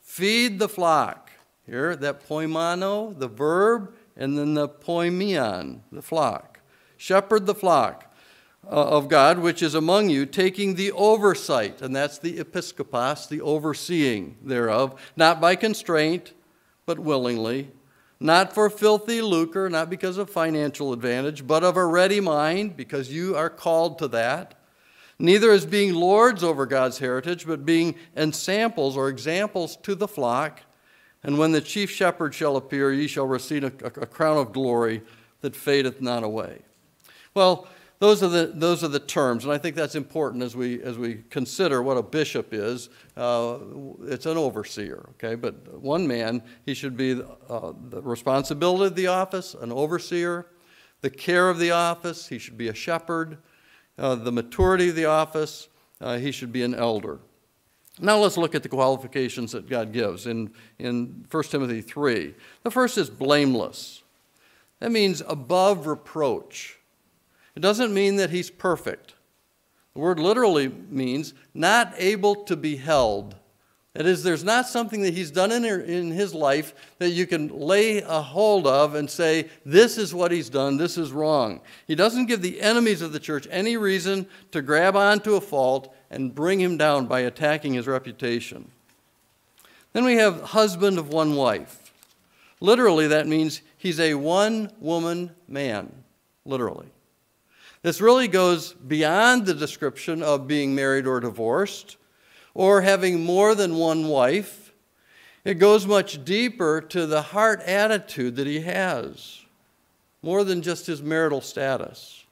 Feed 0.00 0.58
the 0.58 0.68
flock. 0.68 1.30
Here, 1.66 1.96
that 1.96 2.28
poimano, 2.28 3.18
the 3.18 3.28
verb, 3.28 3.94
and 4.16 4.36
then 4.36 4.54
the 4.54 4.68
poimion, 4.68 5.80
the 5.90 6.02
flock. 6.02 6.60
Shepherd 6.98 7.46
the 7.46 7.54
flock 7.54 8.14
uh, 8.66 8.68
of 8.70 9.08
God 9.08 9.38
which 9.38 9.62
is 9.62 9.74
among 9.74 10.10
you, 10.10 10.26
taking 10.26 10.74
the 10.74 10.92
oversight, 10.92 11.80
and 11.80 11.96
that's 11.96 12.18
the 12.18 12.38
episkopos, 12.38 13.28
the 13.28 13.40
overseeing 13.40 14.36
thereof, 14.42 15.00
not 15.16 15.40
by 15.40 15.56
constraint, 15.56 16.32
but 16.86 16.98
willingly, 16.98 17.70
not 18.20 18.54
for 18.54 18.70
filthy 18.70 19.22
lucre, 19.22 19.68
not 19.70 19.90
because 19.90 20.18
of 20.18 20.30
financial 20.30 20.92
advantage, 20.92 21.46
but 21.46 21.64
of 21.64 21.76
a 21.76 21.86
ready 21.86 22.20
mind, 22.20 22.76
because 22.76 23.10
you 23.10 23.34
are 23.34 23.50
called 23.50 23.98
to 23.98 24.08
that 24.08 24.54
neither 25.18 25.50
as 25.50 25.66
being 25.66 25.94
lords 25.94 26.42
over 26.42 26.66
God's 26.66 26.98
heritage, 26.98 27.46
but 27.46 27.64
being 27.64 27.94
ensamples 28.16 28.96
or 28.96 29.08
examples 29.08 29.76
to 29.78 29.94
the 29.94 30.08
flock. 30.08 30.60
And 31.22 31.38
when 31.38 31.52
the 31.52 31.60
chief 31.60 31.90
shepherd 31.90 32.34
shall 32.34 32.56
appear, 32.56 32.92
ye 32.92 33.06
shall 33.06 33.26
receive 33.26 33.64
a, 33.64 33.72
a 33.86 34.06
crown 34.06 34.36
of 34.36 34.52
glory 34.52 35.02
that 35.40 35.56
fadeth 35.56 36.00
not 36.00 36.22
away. 36.22 36.62
Well, 37.34 37.66
those 38.00 38.22
are 38.22 38.28
the 38.28 38.52
those 38.54 38.84
are 38.84 38.88
the 38.88 39.00
terms, 39.00 39.44
and 39.44 39.52
I 39.52 39.58
think 39.58 39.76
that's 39.76 39.94
important 39.94 40.42
as 40.42 40.54
we 40.54 40.82
as 40.82 40.98
we 40.98 41.22
consider 41.30 41.82
what 41.82 41.96
a 41.96 42.02
bishop 42.02 42.52
is. 42.52 42.90
Uh, 43.16 43.58
it's 44.02 44.26
an 44.26 44.36
overseer, 44.36 45.06
okay. 45.10 45.36
But 45.36 45.80
one 45.80 46.06
man, 46.06 46.42
he 46.66 46.74
should 46.74 46.96
be 46.96 47.22
uh, 47.48 47.72
the 47.88 48.02
responsibility 48.02 48.86
of 48.86 48.94
the 48.96 49.06
office, 49.06 49.54
an 49.54 49.72
overseer, 49.72 50.46
the 51.00 51.10
care 51.10 51.48
of 51.48 51.58
the 51.58 51.70
office. 51.70 52.28
He 52.28 52.38
should 52.38 52.58
be 52.58 52.68
a 52.68 52.74
shepherd 52.74 53.38
uh, 53.98 54.14
the 54.14 54.32
maturity 54.32 54.88
of 54.88 54.96
the 54.96 55.04
office, 55.04 55.68
uh, 56.00 56.18
he 56.18 56.32
should 56.32 56.52
be 56.52 56.62
an 56.62 56.74
elder. 56.74 57.18
Now 58.00 58.18
let's 58.18 58.36
look 58.36 58.54
at 58.54 58.62
the 58.62 58.68
qualifications 58.68 59.52
that 59.52 59.68
God 59.68 59.92
gives 59.92 60.26
in, 60.26 60.52
in 60.78 61.26
1 61.30 61.42
Timothy 61.44 61.80
3. 61.80 62.34
The 62.64 62.70
first 62.70 62.98
is 62.98 63.08
blameless. 63.08 64.02
That 64.80 64.90
means 64.90 65.22
above 65.28 65.86
reproach. 65.86 66.78
It 67.54 67.60
doesn't 67.60 67.94
mean 67.94 68.16
that 68.16 68.30
he's 68.30 68.50
perfect. 68.50 69.14
The 69.94 70.00
word 70.00 70.18
literally 70.18 70.68
means 70.68 71.34
not 71.54 71.94
able 71.96 72.34
to 72.44 72.56
be 72.56 72.76
held 72.76 73.36
that 73.94 74.06
is, 74.06 74.24
there's 74.24 74.42
not 74.42 74.66
something 74.66 75.02
that 75.02 75.14
he's 75.14 75.30
done 75.30 75.52
in, 75.52 75.64
in 75.64 76.10
his 76.10 76.34
life 76.34 76.74
that 76.98 77.10
you 77.10 77.28
can 77.28 77.48
lay 77.48 77.98
a 77.98 78.20
hold 78.20 78.66
of 78.66 78.96
and 78.96 79.08
say, 79.08 79.48
this 79.64 79.98
is 79.98 80.12
what 80.12 80.32
he's 80.32 80.50
done, 80.50 80.76
this 80.76 80.98
is 80.98 81.12
wrong. 81.12 81.60
He 81.86 81.94
doesn't 81.94 82.26
give 82.26 82.42
the 82.42 82.60
enemies 82.60 83.02
of 83.02 83.12
the 83.12 83.20
church 83.20 83.46
any 83.52 83.76
reason 83.76 84.26
to 84.50 84.62
grab 84.62 84.96
onto 84.96 85.36
a 85.36 85.40
fault 85.40 85.94
and 86.10 86.34
bring 86.34 86.60
him 86.60 86.76
down 86.76 87.06
by 87.06 87.20
attacking 87.20 87.74
his 87.74 87.86
reputation. 87.86 88.68
Then 89.92 90.04
we 90.04 90.16
have 90.16 90.42
husband 90.42 90.98
of 90.98 91.10
one 91.10 91.36
wife. 91.36 91.92
Literally, 92.60 93.06
that 93.08 93.28
means 93.28 93.62
he's 93.78 94.00
a 94.00 94.14
one 94.14 94.72
woman 94.80 95.30
man. 95.46 95.92
Literally. 96.44 96.88
This 97.82 98.00
really 98.00 98.26
goes 98.26 98.72
beyond 98.72 99.46
the 99.46 99.54
description 99.54 100.20
of 100.22 100.48
being 100.48 100.74
married 100.74 101.06
or 101.06 101.20
divorced 101.20 101.96
or 102.54 102.80
having 102.80 103.24
more 103.24 103.54
than 103.54 103.76
one 103.76 104.08
wife. 104.08 104.72
It 105.44 105.54
goes 105.54 105.86
much 105.86 106.24
deeper 106.24 106.80
to 106.80 107.06
the 107.06 107.20
heart 107.20 107.60
attitude 107.62 108.36
that 108.36 108.46
he 108.46 108.60
has, 108.60 109.40
more 110.22 110.44
than 110.44 110.62
just 110.62 110.86
his 110.86 111.02
marital 111.02 111.42
status. 111.42 112.24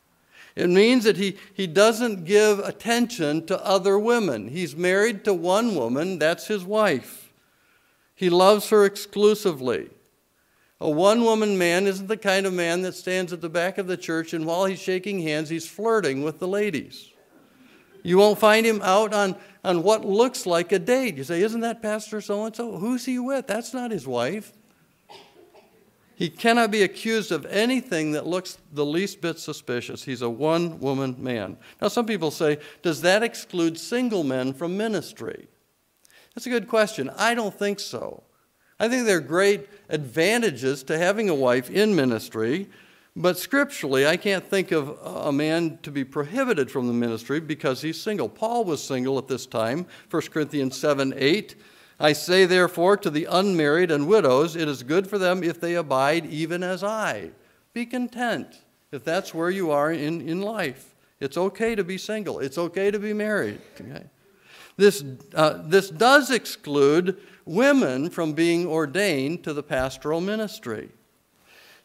It 0.54 0.70
means 0.70 1.04
that 1.04 1.16
he, 1.16 1.36
he 1.52 1.66
doesn't 1.66 2.24
give 2.24 2.58
attention 2.58 3.46
to 3.46 3.64
other 3.64 3.98
women. 3.98 4.48
He's 4.48 4.76
married 4.76 5.24
to 5.24 5.34
one 5.34 5.74
woman, 5.74 6.18
that's 6.18 6.46
his 6.46 6.64
wife. 6.64 7.32
He 8.14 8.30
loves 8.30 8.68
her 8.70 8.84
exclusively. 8.84 9.90
A 10.80 10.90
one 10.90 11.22
woman 11.22 11.56
man 11.56 11.86
isn't 11.86 12.08
the 12.08 12.16
kind 12.16 12.44
of 12.44 12.52
man 12.52 12.82
that 12.82 12.94
stands 12.94 13.32
at 13.32 13.40
the 13.40 13.48
back 13.48 13.78
of 13.78 13.86
the 13.86 13.96
church 13.96 14.34
and 14.34 14.44
while 14.44 14.64
he's 14.64 14.80
shaking 14.80 15.20
hands, 15.20 15.48
he's 15.48 15.68
flirting 15.68 16.22
with 16.22 16.38
the 16.38 16.48
ladies. 16.48 17.11
You 18.02 18.18
won't 18.18 18.38
find 18.38 18.66
him 18.66 18.80
out 18.82 19.14
on 19.14 19.36
on 19.64 19.82
what 19.82 20.04
looks 20.04 20.44
like 20.46 20.72
a 20.72 20.78
date. 20.78 21.16
You 21.16 21.24
say, 21.24 21.42
Isn't 21.42 21.60
that 21.60 21.82
Pastor 21.82 22.20
so 22.20 22.44
and 22.44 22.54
so? 22.54 22.78
Who's 22.78 23.04
he 23.04 23.18
with? 23.18 23.46
That's 23.46 23.72
not 23.72 23.90
his 23.90 24.06
wife. 24.06 24.52
He 26.14 26.28
cannot 26.28 26.70
be 26.70 26.82
accused 26.82 27.32
of 27.32 27.46
anything 27.46 28.12
that 28.12 28.26
looks 28.26 28.58
the 28.72 28.84
least 28.84 29.20
bit 29.20 29.38
suspicious. 29.38 30.04
He's 30.04 30.22
a 30.22 30.30
one 30.30 30.78
woman 30.78 31.16
man. 31.18 31.56
Now, 31.80 31.88
some 31.88 32.06
people 32.06 32.30
say, 32.30 32.58
Does 32.82 33.00
that 33.02 33.22
exclude 33.22 33.78
single 33.78 34.24
men 34.24 34.52
from 34.52 34.76
ministry? 34.76 35.48
That's 36.34 36.46
a 36.46 36.50
good 36.50 36.68
question. 36.68 37.10
I 37.16 37.34
don't 37.34 37.56
think 37.56 37.78
so. 37.80 38.22
I 38.80 38.88
think 38.88 39.06
there 39.06 39.18
are 39.18 39.20
great 39.20 39.68
advantages 39.88 40.82
to 40.84 40.98
having 40.98 41.28
a 41.28 41.34
wife 41.34 41.70
in 41.70 41.94
ministry. 41.94 42.68
But 43.14 43.38
scripturally, 43.38 44.06
I 44.06 44.16
can't 44.16 44.44
think 44.44 44.72
of 44.72 44.98
a 45.04 45.32
man 45.32 45.78
to 45.82 45.90
be 45.90 46.02
prohibited 46.02 46.70
from 46.70 46.86
the 46.86 46.94
ministry 46.94 47.40
because 47.40 47.82
he's 47.82 48.00
single. 48.00 48.28
Paul 48.28 48.64
was 48.64 48.82
single 48.82 49.18
at 49.18 49.28
this 49.28 49.44
time, 49.44 49.86
1 50.10 50.22
Corinthians 50.30 50.78
7 50.78 51.12
8. 51.16 51.54
I 52.00 52.14
say, 52.14 52.46
therefore, 52.46 52.96
to 52.96 53.10
the 53.10 53.26
unmarried 53.26 53.90
and 53.90 54.08
widows, 54.08 54.56
it 54.56 54.66
is 54.66 54.82
good 54.82 55.06
for 55.06 55.18
them 55.18 55.44
if 55.44 55.60
they 55.60 55.74
abide 55.74 56.26
even 56.26 56.62
as 56.62 56.82
I. 56.82 57.30
Be 57.74 57.84
content 57.86 58.62
if 58.90 59.04
that's 59.04 59.34
where 59.34 59.50
you 59.50 59.70
are 59.70 59.92
in, 59.92 60.26
in 60.26 60.40
life. 60.40 60.94
It's 61.20 61.36
okay 61.36 61.74
to 61.74 61.84
be 61.84 61.98
single, 61.98 62.40
it's 62.40 62.58
okay 62.58 62.90
to 62.90 62.98
be 62.98 63.12
married. 63.12 63.60
Okay? 63.80 64.04
This, 64.76 65.04
uh, 65.34 65.62
this 65.64 65.90
does 65.90 66.30
exclude 66.30 67.20
women 67.44 68.10
from 68.10 68.32
being 68.32 68.66
ordained 68.66 69.44
to 69.44 69.52
the 69.52 69.62
pastoral 69.62 70.20
ministry. 70.20 70.88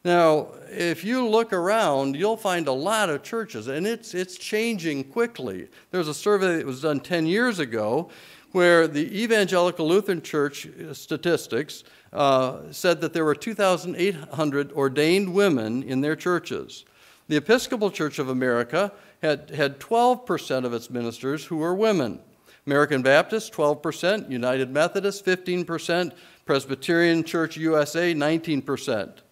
Now, 0.07 0.51
if 0.69 1.03
you 1.03 1.27
look 1.27 1.51
around, 1.51 2.15
you'll 2.15 2.37
find 2.37 2.69
a 2.69 2.71
lot 2.71 3.09
of 3.09 3.23
churches, 3.23 3.67
and 3.67 3.85
it's, 3.85 4.13
it's 4.13 4.37
changing 4.37 5.03
quickly. 5.03 5.67
There's 5.91 6.07
a 6.07 6.13
survey 6.13 6.55
that 6.55 6.65
was 6.65 6.81
done 6.81 7.01
10 7.01 7.27
years 7.27 7.59
ago 7.59 8.09
where 8.53 8.87
the 8.87 9.21
Evangelical 9.21 9.85
Lutheran 9.85 10.21
Church 10.21 10.65
statistics 10.93 11.83
uh, 12.13 12.71
said 12.71 13.01
that 13.01 13.11
there 13.11 13.25
were 13.25 13.35
2,800 13.35 14.71
ordained 14.71 15.33
women 15.33 15.83
in 15.83 15.99
their 15.99 16.15
churches. 16.15 16.85
The 17.27 17.35
Episcopal 17.35 17.91
Church 17.91 18.17
of 18.17 18.29
America 18.29 18.93
had, 19.21 19.49
had 19.49 19.77
12% 19.77 20.63
of 20.63 20.73
its 20.73 20.89
ministers 20.89 21.43
who 21.43 21.57
were 21.57 21.75
women. 21.75 22.21
American 22.65 23.01
Baptist, 23.01 23.51
12%, 23.51 24.31
United 24.31 24.71
Methodist, 24.71 25.25
15%, 25.25 26.13
Presbyterian 26.45 27.25
Church 27.25 27.57
USA, 27.57 28.13
19%. 28.13 29.23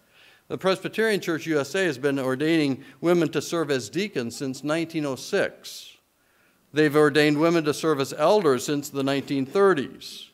The 0.48 0.58
Presbyterian 0.58 1.20
Church 1.20 1.44
USA 1.46 1.86
has 1.86 1.98
been 1.98 2.20
ordaining 2.20 2.84
women 3.00 3.28
to 3.30 3.42
serve 3.42 3.70
as 3.70 3.88
deacons 3.88 4.36
since 4.36 4.62
1906. 4.62 5.96
They've 6.72 6.94
ordained 6.94 7.38
women 7.38 7.64
to 7.64 7.74
serve 7.74 8.00
as 8.00 8.12
elders 8.12 8.64
since 8.64 8.88
the 8.88 9.02
1930s. 9.02 10.28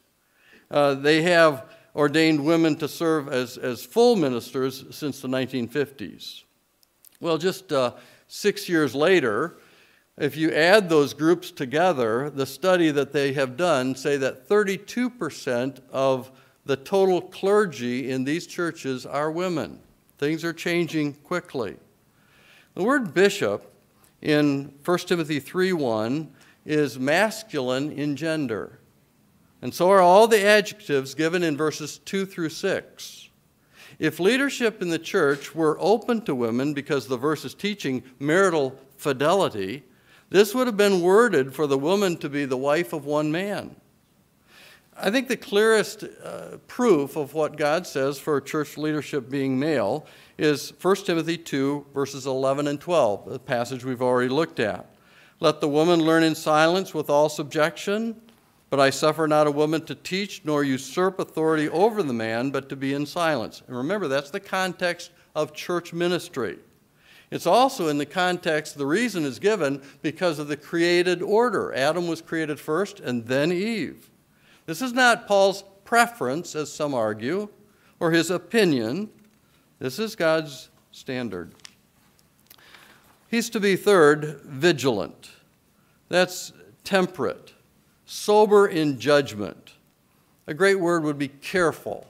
Uh, 0.71 0.95
they 0.95 1.23
have 1.23 1.65
ordained 1.97 2.45
women 2.45 2.77
to 2.77 2.89
serve 2.89 3.29
as, 3.29 3.57
as 3.57 3.85
full 3.85 4.17
ministers 4.17 4.85
since 4.91 5.21
the 5.21 5.29
1950s. 5.29 6.43
Well, 7.21 7.39
just 7.39 7.73
uh, 7.73 7.93
six 8.29 8.69
years 8.69 8.95
later, 8.95 9.57
if 10.19 10.37
you 10.37 10.51
add 10.53 10.91
those 10.91 11.15
groups 11.15 11.51
together, 11.51 12.29
the 12.29 12.45
study 12.47 12.91
that 12.91 13.13
they 13.13 13.33
have 13.33 13.57
done 13.57 13.95
say 13.95 14.19
that 14.19 14.47
32% 14.47 15.81
of 15.91 16.31
the 16.67 16.77
total 16.77 17.23
clergy 17.23 18.11
in 18.11 18.25
these 18.25 18.47
churches 18.47 19.07
are 19.07 19.31
women. 19.31 19.79
Things 20.23 20.45
are 20.45 20.53
changing 20.53 21.15
quickly. 21.15 21.75
The 22.75 22.85
word 22.85 23.13
bishop 23.13 23.75
in 24.21 24.73
1 24.85 25.09
Timothy 25.09 25.41
3:1 25.41 26.29
is 26.65 26.97
masculine 26.97 27.91
in 27.91 28.15
gender. 28.15 28.79
And 29.61 29.75
so 29.75 29.91
are 29.91 30.01
all 30.01 30.29
the 30.29 30.45
adjectives 30.45 31.17
given 31.17 31.43
in 31.43 31.57
verses 31.57 31.99
2 32.05 32.25
through 32.25 32.51
6. 32.51 33.31
If 33.99 34.21
leadership 34.21 34.81
in 34.81 34.91
the 34.91 34.99
church 35.01 35.57
were 35.57 35.77
open 35.81 36.21
to 36.27 36.37
women 36.37 36.73
because 36.73 37.09
the 37.09 37.17
verse 37.17 37.45
is 37.45 37.53
teaching 37.53 38.05
marital 38.21 38.79
fidelity, 38.97 39.83
This 40.31 40.55
would 40.55 40.69
have 40.69 40.77
been 40.77 41.03
worded 41.03 41.53
for 41.53 41.67
the 41.67 41.77
woman 41.77 42.17
to 42.19 42.29
be 42.31 42.45
the 42.45 42.57
wife 42.57 42.93
of 42.93 43.05
one 43.05 43.33
man. 43.33 43.75
I 44.97 45.11
think 45.11 45.29
the 45.29 45.39
clearest 45.39 46.05
uh, 46.23 46.59
proof 46.67 47.17
of 47.17 47.33
what 47.33 47.57
God 47.57 47.87
says 47.87 48.19
for 48.19 48.41
church 48.43 48.77
leadership 48.77 49.31
being 49.31 49.59
male 49.59 50.07
is 50.37 50.75
1 50.83 50.97
Timothy 50.97 51.39
2, 51.39 51.87
verses 51.95 52.27
11 52.27 52.67
and 52.67 52.79
12, 52.79 53.31
the 53.31 53.39
passage 53.39 53.85
we've 53.85 54.03
already 54.03 54.29
looked 54.29 54.61
at. 54.61 54.95
Let 55.41 55.61
the 55.61 55.69
woman 55.69 56.01
learn 56.01 56.23
in 56.23 56.35
silence 56.35 56.93
with 56.93 57.09
all 57.09 57.31
subjection, 57.31 58.21
but 58.69 58.81
I 58.81 58.91
suffer 58.91 59.27
not 59.27 59.47
a 59.47 59.51
woman 59.51 59.85
to 59.87 59.95
teach 59.95 60.43
nor 60.45 60.63
usurp 60.63 61.19
authority 61.19 61.71
over 61.71 62.03
the 62.03 62.13
man, 62.13 62.51
but 62.51 62.69
to 62.69 62.77
be 62.77 62.93
in 62.93 63.07
silence. 63.07 63.63
And 63.67 63.77
remember, 63.77 64.09
that's 64.09 64.31
the 64.31 64.41
context 64.41 65.11
of 65.35 65.55
church 65.55 65.95
ministry. 65.95 66.59
It's 67.31 67.47
also 67.47 67.89
in 67.89 67.97
the 67.97 68.07
context, 68.07 68.77
the 68.77 68.87
reason 68.87 69.25
is 69.25 69.39
given 69.39 69.83
because 70.03 70.39
of 70.39 70.49
the 70.49 70.57
created 70.57 71.23
order. 71.23 71.73
Adam 71.73 72.07
was 72.09 72.21
created 72.21 72.61
first 72.61 73.01
and 73.01 73.27
then 73.27 73.51
Eve. 73.51 74.11
This 74.67 74.83
is 74.83 74.93
not 74.93 75.27
Paul's 75.27 75.65
preference, 75.85 76.55
as 76.55 76.73
some 76.73 76.95
argue, 76.95 77.49
or 78.01 78.11
his 78.11 78.31
opinion. 78.31 79.11
This 79.79 79.99
is 79.99 80.15
God's 80.15 80.71
standard. 80.91 81.53
He's 83.29 83.51
to 83.51 83.61
be, 83.61 83.77
third, 83.77 84.41
vigilant. 84.45 85.31
That's 86.09 86.53
temperate, 86.85 87.55
sober 88.05 88.67
in 88.67 89.01
judgment. 89.01 89.73
A 90.47 90.55
great 90.55 90.79
word 90.79 91.05
would 91.05 91.19
be 91.19 91.29
careful. 91.29 92.07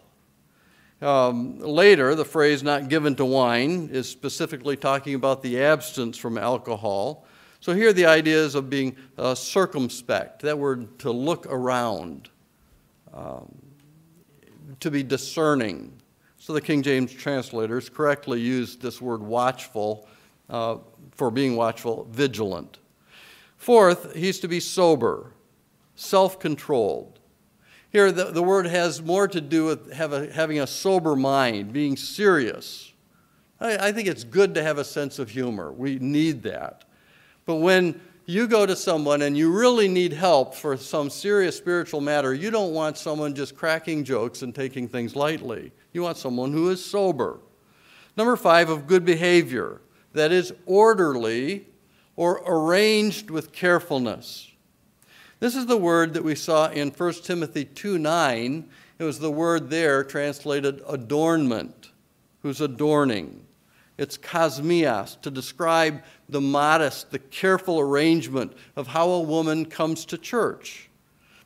Um, 1.01 1.59
later, 1.59 2.15
the 2.15 2.25
phrase 2.25 2.63
not 2.63 2.89
given 2.89 3.15
to 3.17 3.25
wine 3.25 3.89
is 3.93 4.09
specifically 4.09 4.77
talking 4.77 5.15
about 5.15 5.43
the 5.43 5.63
abstinence 5.63 6.17
from 6.17 6.39
alcohol. 6.39 7.25
So 7.61 7.75
here 7.75 7.93
the 7.93 8.07
idea 8.07 8.37
is 8.37 8.55
of 8.55 8.71
being 8.71 8.97
uh, 9.17 9.35
circumspect, 9.35 10.43
that 10.43 10.59
word 10.59 10.99
to 11.01 11.13
look 11.13 11.47
around, 11.47 12.29
um, 13.13 13.55
to 14.81 14.91
be 14.91 15.03
discerning. 15.03 15.93
So 16.39 16.53
the 16.53 16.61
King 16.61 16.83
James 16.83 17.13
translators 17.13 17.89
correctly 17.89 18.41
used 18.41 18.81
this 18.81 19.01
word 19.01 19.23
watchful 19.23 20.09
uh, 20.51 20.79
for 21.13 21.31
being 21.31 21.57
watchful, 21.57 22.07
vigilant. 22.11 22.79
Fourth, 23.57 24.15
he's 24.15 24.41
to 24.41 24.49
be 24.49 24.59
sober, 24.59 25.33
self 25.95 26.41
controlled. 26.41 27.21
Here, 27.91 28.11
the, 28.11 28.25
the 28.25 28.43
word 28.43 28.67
has 28.67 29.03
more 29.03 29.29
to 29.29 29.41
do 29.41 29.67
with 29.67 29.93
a, 29.93 30.33
having 30.33 30.59
a 30.61 30.67
sober 30.67 31.15
mind, 31.15 31.73
being 31.73 31.97
serious. 31.97 32.93
I, 33.61 33.89
I 33.89 33.93
think 33.93 34.09
it's 34.09 34.25
good 34.25 34.55
to 34.55 34.63
have 34.63 34.79
a 34.79 34.85
sense 34.85 35.19
of 35.19 35.31
humor. 35.31 35.71
We 35.71 35.99
need 35.99 36.43
that. 36.45 36.85
But 37.45 37.57
when 37.57 38.01
you 38.27 38.47
go 38.47 38.67
to 38.67 38.77
someone 38.77 39.23
and 39.23 39.37
you 39.37 39.51
really 39.51 39.89
need 39.89 40.13
help 40.13 40.55
for 40.55 40.77
some 40.77 41.11
serious 41.11 41.57
spiritual 41.57 42.01
matter, 42.01 42.33
you 42.33 42.51
don't 42.51 42.73
want 42.73 42.97
someone 42.97 43.35
just 43.35 43.57
cracking 43.57 44.05
jokes 44.05 44.43
and 44.43 44.55
taking 44.55 44.89
things 44.89 45.17
lightly. 45.17 45.73
You 45.93 46.03
want 46.03 46.17
someone 46.17 46.53
who 46.53 46.71
is 46.71 46.85
sober. 46.85 47.41
Number 48.17 48.37
five, 48.37 48.69
of 48.69 48.87
good 48.87 49.05
behavior, 49.05 49.81
that 50.13 50.33
is 50.33 50.53
orderly 50.67 51.67
or 52.17 52.43
arranged 52.47 53.31
with 53.31 53.53
carefulness. 53.53 54.51
This 55.41 55.57
is 55.57 55.67
the 55.67 55.77
word 55.77 56.15
that 56.15 56.23
we 56.23 56.35
saw 56.35 56.69
in 56.71 56.91
1 56.91 57.13
Timothy 57.25 57.65
2 57.65 57.99
9. 57.99 58.69
It 58.99 59.05
was 59.05 59.19
the 59.19 59.31
word 59.31 59.71
there 59.71 60.05
translated 60.05 60.83
adornment, 60.87 61.91
who's 62.43 62.61
adorning. 62.61 63.47
It's 63.99 64.17
kosmias, 64.17 65.21
to 65.21 65.31
describe 65.31 66.03
the 66.29 66.41
modest, 66.41 67.11
the 67.11 67.19
careful 67.19 67.79
arrangement 67.79 68.53
of 68.75 68.89
how 68.89 69.11
a 69.11 69.21
woman 69.21 69.67
comes 69.67 70.05
to 70.07 70.19
church. 70.19 70.89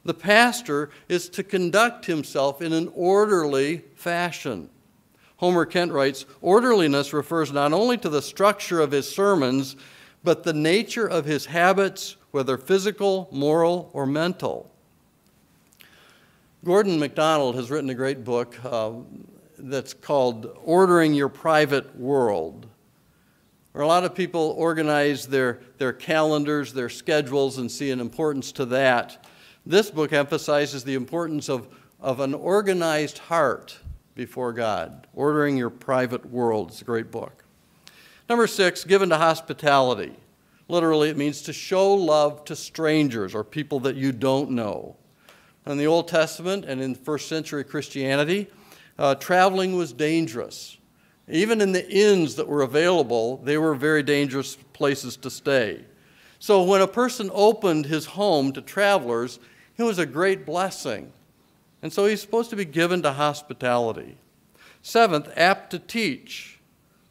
The 0.04 0.14
pastor 0.14 0.90
is 1.08 1.28
to 1.30 1.42
conduct 1.42 2.06
himself 2.06 2.62
in 2.62 2.72
an 2.72 2.90
orderly 2.94 3.82
fashion. 3.96 4.70
Homer 5.38 5.66
Kent 5.66 5.92
writes 5.92 6.24
Orderliness 6.40 7.12
refers 7.12 7.52
not 7.52 7.72
only 7.72 7.98
to 7.98 8.08
the 8.08 8.22
structure 8.22 8.80
of 8.80 8.92
his 8.92 9.08
sermons, 9.08 9.76
but 10.22 10.44
the 10.44 10.52
nature 10.52 11.06
of 11.06 11.24
his 11.24 11.46
habits, 11.46 12.16
whether 12.30 12.56
physical, 12.56 13.28
moral, 13.32 13.90
or 13.92 14.06
mental. 14.06 14.70
Gordon 16.64 16.98
MacDonald 16.98 17.54
has 17.56 17.70
written 17.70 17.90
a 17.90 17.94
great 17.94 18.24
book 18.24 18.56
uh, 18.64 18.92
that's 19.70 19.94
called 19.94 20.56
Ordering 20.62 21.14
Your 21.14 21.28
Private 21.28 21.96
World, 21.96 22.66
where 23.72 23.82
a 23.82 23.86
lot 23.86 24.04
of 24.04 24.14
people 24.14 24.54
organize 24.56 25.26
their, 25.26 25.60
their 25.78 25.92
calendars, 25.92 26.72
their 26.72 26.88
schedules, 26.88 27.58
and 27.58 27.70
see 27.70 27.90
an 27.90 28.00
importance 28.00 28.52
to 28.52 28.64
that. 28.66 29.24
This 29.64 29.90
book 29.90 30.12
emphasizes 30.12 30.84
the 30.84 30.94
importance 30.94 31.48
of, 31.48 31.68
of 32.00 32.20
an 32.20 32.34
organized 32.34 33.18
heart 33.18 33.78
before 34.14 34.52
God. 34.52 35.06
Ordering 35.14 35.56
Your 35.56 35.70
Private 35.70 36.26
World. 36.26 36.70
It's 36.70 36.82
a 36.82 36.84
great 36.84 37.10
book. 37.10 37.44
Number 38.28 38.46
six, 38.46 38.84
given 38.84 39.08
to 39.10 39.18
hospitality. 39.18 40.14
Literally, 40.68 41.10
it 41.10 41.16
means 41.16 41.42
to 41.42 41.52
show 41.52 41.94
love 41.94 42.44
to 42.46 42.56
strangers 42.56 43.34
or 43.34 43.44
people 43.44 43.80
that 43.80 43.96
you 43.96 44.10
don't 44.10 44.50
know. 44.50 44.96
In 45.64 45.78
the 45.78 45.86
Old 45.86 46.08
Testament 46.08 46.64
and 46.64 46.80
in 46.80 46.94
first 46.94 47.28
century 47.28 47.64
Christianity, 47.64 48.48
uh, 48.98 49.14
traveling 49.16 49.76
was 49.76 49.92
dangerous. 49.92 50.78
Even 51.28 51.60
in 51.60 51.72
the 51.72 51.90
inns 51.90 52.36
that 52.36 52.46
were 52.46 52.62
available, 52.62 53.38
they 53.38 53.58
were 53.58 53.74
very 53.74 54.02
dangerous 54.02 54.56
places 54.72 55.16
to 55.18 55.30
stay. 55.30 55.84
So 56.38 56.62
when 56.62 56.80
a 56.80 56.86
person 56.86 57.30
opened 57.32 57.86
his 57.86 58.06
home 58.06 58.52
to 58.52 58.62
travelers, 58.62 59.40
it 59.76 59.82
was 59.82 59.98
a 59.98 60.06
great 60.06 60.46
blessing. 60.46 61.12
And 61.82 61.92
so 61.92 62.06
he's 62.06 62.20
supposed 62.20 62.50
to 62.50 62.56
be 62.56 62.64
given 62.64 63.02
to 63.02 63.12
hospitality. 63.12 64.16
Seventh, 64.82 65.28
apt 65.36 65.70
to 65.70 65.78
teach. 65.78 66.60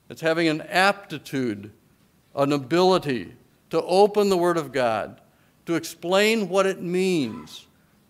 It's 0.09 0.21
having 0.21 0.47
an 0.47 0.61
aptitude, 0.61 1.71
an 2.35 2.53
ability 2.53 3.33
to 3.71 3.81
open 3.81 4.29
the 4.29 4.37
Word 4.37 4.57
of 4.57 4.71
God, 4.71 5.19
to 5.65 5.75
explain 5.75 6.47
what 6.47 6.65
it 6.65 6.81
means, 6.81 7.67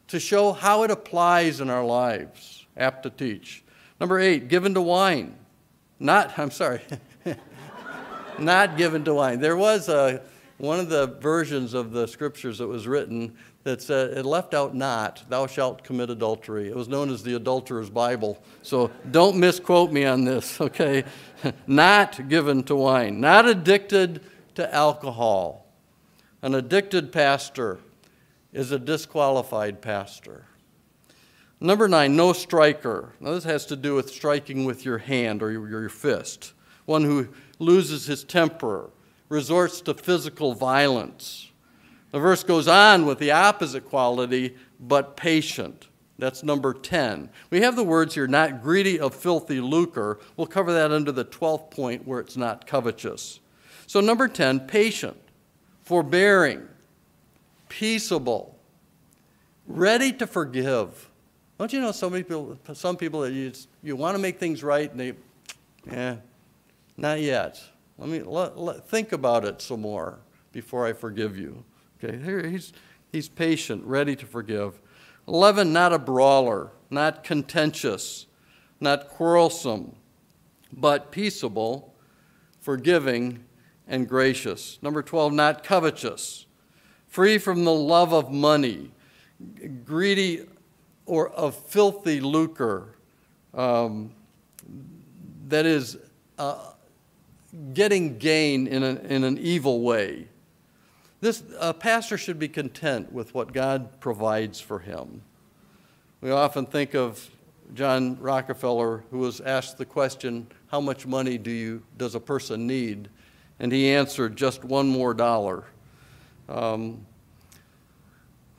to 0.09 0.19
show 0.19 0.51
how 0.51 0.83
it 0.83 0.91
applies 0.91 1.61
in 1.61 1.69
our 1.69 1.85
lives. 1.85 2.67
Apt 2.77 3.03
to 3.03 3.09
teach. 3.09 3.63
Number 3.99 4.19
eight, 4.19 4.47
given 4.47 4.73
to 4.73 4.81
wine. 4.81 5.35
Not, 5.99 6.37
I'm 6.37 6.51
sorry, 6.51 6.81
not 8.39 8.77
given 8.77 9.05
to 9.05 9.13
wine. 9.13 9.39
There 9.39 9.55
was 9.55 9.87
a, 9.87 10.21
one 10.57 10.79
of 10.79 10.89
the 10.89 11.07
versions 11.07 11.73
of 11.73 11.91
the 11.91 12.07
scriptures 12.07 12.57
that 12.57 12.67
was 12.67 12.87
written 12.87 13.35
that 13.63 13.81
said, 13.81 14.11
it 14.11 14.25
left 14.25 14.53
out 14.53 14.75
not, 14.75 15.23
thou 15.27 15.47
shalt 15.47 15.83
commit 15.83 16.09
adultery. 16.09 16.67
It 16.67 16.75
was 16.75 16.87
known 16.87 17.09
as 17.09 17.23
the 17.23 17.35
adulterer's 17.35 17.89
Bible. 17.89 18.41
So 18.61 18.91
don't 19.09 19.37
misquote 19.37 19.91
me 19.91 20.05
on 20.05 20.23
this, 20.23 20.61
okay? 20.61 21.03
not 21.67 22.29
given 22.29 22.63
to 22.63 22.75
wine, 22.75 23.19
not 23.19 23.47
addicted 23.47 24.21
to 24.55 24.73
alcohol. 24.73 25.65
An 26.41 26.53
addicted 26.53 27.11
pastor 27.11 27.79
is 28.53 28.71
a 28.71 28.77
disqualified 28.77 29.81
pastor. 29.81 30.45
Number 31.59 31.87
nine, 31.87 32.15
no 32.15 32.33
striker. 32.33 33.13
Now, 33.19 33.31
this 33.31 33.45
has 33.45 33.65
to 33.67 33.75
do 33.75 33.95
with 33.95 34.09
striking 34.09 34.65
with 34.65 34.85
your 34.85 34.97
hand 34.97 35.41
or 35.41 35.51
your, 35.51 35.69
your 35.69 35.89
fist. 35.89 36.53
One 36.85 37.03
who 37.03 37.29
loses 37.59 38.05
his 38.05 38.23
temper, 38.23 38.89
resorts 39.29 39.81
to 39.81 39.93
physical 39.93 40.53
violence 40.53 41.45
the 42.15 42.21
verse 42.21 42.45
goes 42.45 42.69
on 42.69 43.05
with 43.05 43.19
the 43.19 43.31
opposite 43.31 43.89
quality, 43.89 44.55
but 44.79 45.17
patient. 45.17 45.89
That's 46.17 46.43
number 46.43 46.73
10. 46.73 47.29
We 47.49 47.59
have 47.59 47.75
the 47.75 47.83
words 47.83 48.15
here, 48.15 48.25
not 48.25 48.63
greedy 48.63 48.97
of 48.97 49.13
filthy 49.13 49.59
lucre. 49.59 50.21
We'll 50.37 50.47
cover 50.47 50.71
that 50.71 50.93
under 50.93 51.11
the 51.11 51.25
12th 51.25 51.71
point 51.71 52.07
where 52.07 52.21
it's 52.21 52.37
not 52.37 52.67
covetous. 52.67 53.41
So, 53.85 53.99
number 53.99 54.29
10, 54.29 54.61
patient, 54.61 55.17
forbearing, 55.83 56.65
peaceable, 57.67 58.57
ready 59.67 60.13
to 60.13 60.25
forgive. 60.25 61.04
Don't 61.57 61.71
you 61.71 61.79
know 61.79 61.93
so 61.93 62.09
many 62.09 62.23
people, 62.23 62.57
some 62.73 62.97
people 62.97 63.21
that 63.21 63.31
you, 63.31 63.53
you 63.81 63.95
want 63.95 64.15
to 64.15 64.21
make 64.21 64.39
things 64.39 64.61
right 64.61 64.91
and 64.91 64.99
they, 64.99 65.13
eh, 65.89 66.17
not 66.97 67.21
yet. 67.21 67.61
Let 67.97 68.09
me 68.09 68.21
let, 68.21 68.57
let, 68.57 68.87
think 68.89 69.13
about 69.13 69.45
it 69.45 69.61
some 69.61 69.81
more 69.81 70.19
before 70.51 70.85
I 70.85 70.91
forgive 70.91 71.37
you. 71.37 71.63
Okay, 72.03 72.17
here 72.21 72.45
he's, 72.45 72.73
he's 73.11 73.29
patient, 73.29 73.85
ready 73.85 74.17
to 74.17 74.25
forgive. 74.25 74.81
11, 75.29 75.71
not 75.71 75.93
a 75.93 75.99
brawler, 75.99 76.71
not 76.89 77.23
contentious, 77.23 78.27
not 78.81 79.07
quarrelsome, 79.07 79.95
but 80.73 81.09
peaceable, 81.09 81.95
forgiving, 82.59 83.45
and 83.87 84.09
gracious. 84.09 84.77
Number 84.81 85.01
12, 85.01 85.31
not 85.31 85.63
covetous, 85.63 86.45
free 87.07 87.37
from 87.37 87.63
the 87.63 87.73
love 87.73 88.13
of 88.13 88.29
money, 88.29 88.91
greedy 89.85 90.45
or 91.05 91.29
of 91.29 91.55
filthy 91.55 92.19
lucre, 92.19 92.95
um, 93.53 94.11
that 95.47 95.65
is, 95.65 95.97
uh, 96.37 96.71
getting 97.73 98.17
gain 98.17 98.67
in, 98.67 98.83
a, 98.83 98.95
in 98.95 99.23
an 99.23 99.37
evil 99.37 99.81
way. 99.81 100.27
This 101.21 101.43
a 101.59 101.73
pastor 101.73 102.17
should 102.17 102.37
be 102.37 102.47
content 102.47 103.11
with 103.11 103.33
what 103.33 103.53
God 103.53 103.99
provides 103.99 104.59
for 104.59 104.79
him. 104.79 105.21
We 106.21 106.31
often 106.31 106.65
think 106.65 106.93
of 106.93 107.29
John 107.73 108.19
Rockefeller, 108.19 109.03
who 109.09 109.19
was 109.19 109.41
asked 109.41 109.77
the 109.77 109.85
question, 109.85 110.47
"How 110.67 110.81
much 110.81 111.07
money 111.07 111.37
do 111.37 111.49
you 111.49 111.81
does 111.97 112.15
a 112.15 112.19
person 112.19 112.67
need?" 112.67 113.09
And 113.59 113.71
he 113.71 113.89
answered, 113.89 114.35
"Just 114.35 114.63
one 114.63 114.87
more 114.87 115.13
dollar." 115.13 115.63
Um, 116.47 117.05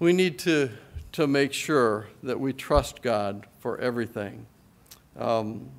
we 0.01 0.13
need 0.13 0.39
to 0.41 0.71
to 1.17 1.27
make 1.27 1.51
sure 1.55 2.09
that 2.23 2.39
we 2.39 2.53
trust 2.53 3.01
God 3.01 3.47
for 3.61 3.79
everything. 3.79 4.45
Um, 5.19 5.71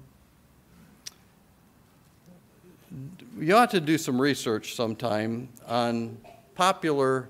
you 3.39 3.55
ought 3.55 3.69
to 3.69 3.79
do 3.79 3.99
some 3.99 4.19
research 4.19 4.73
sometime 4.73 5.49
on 5.67 6.17
popular 6.55 7.29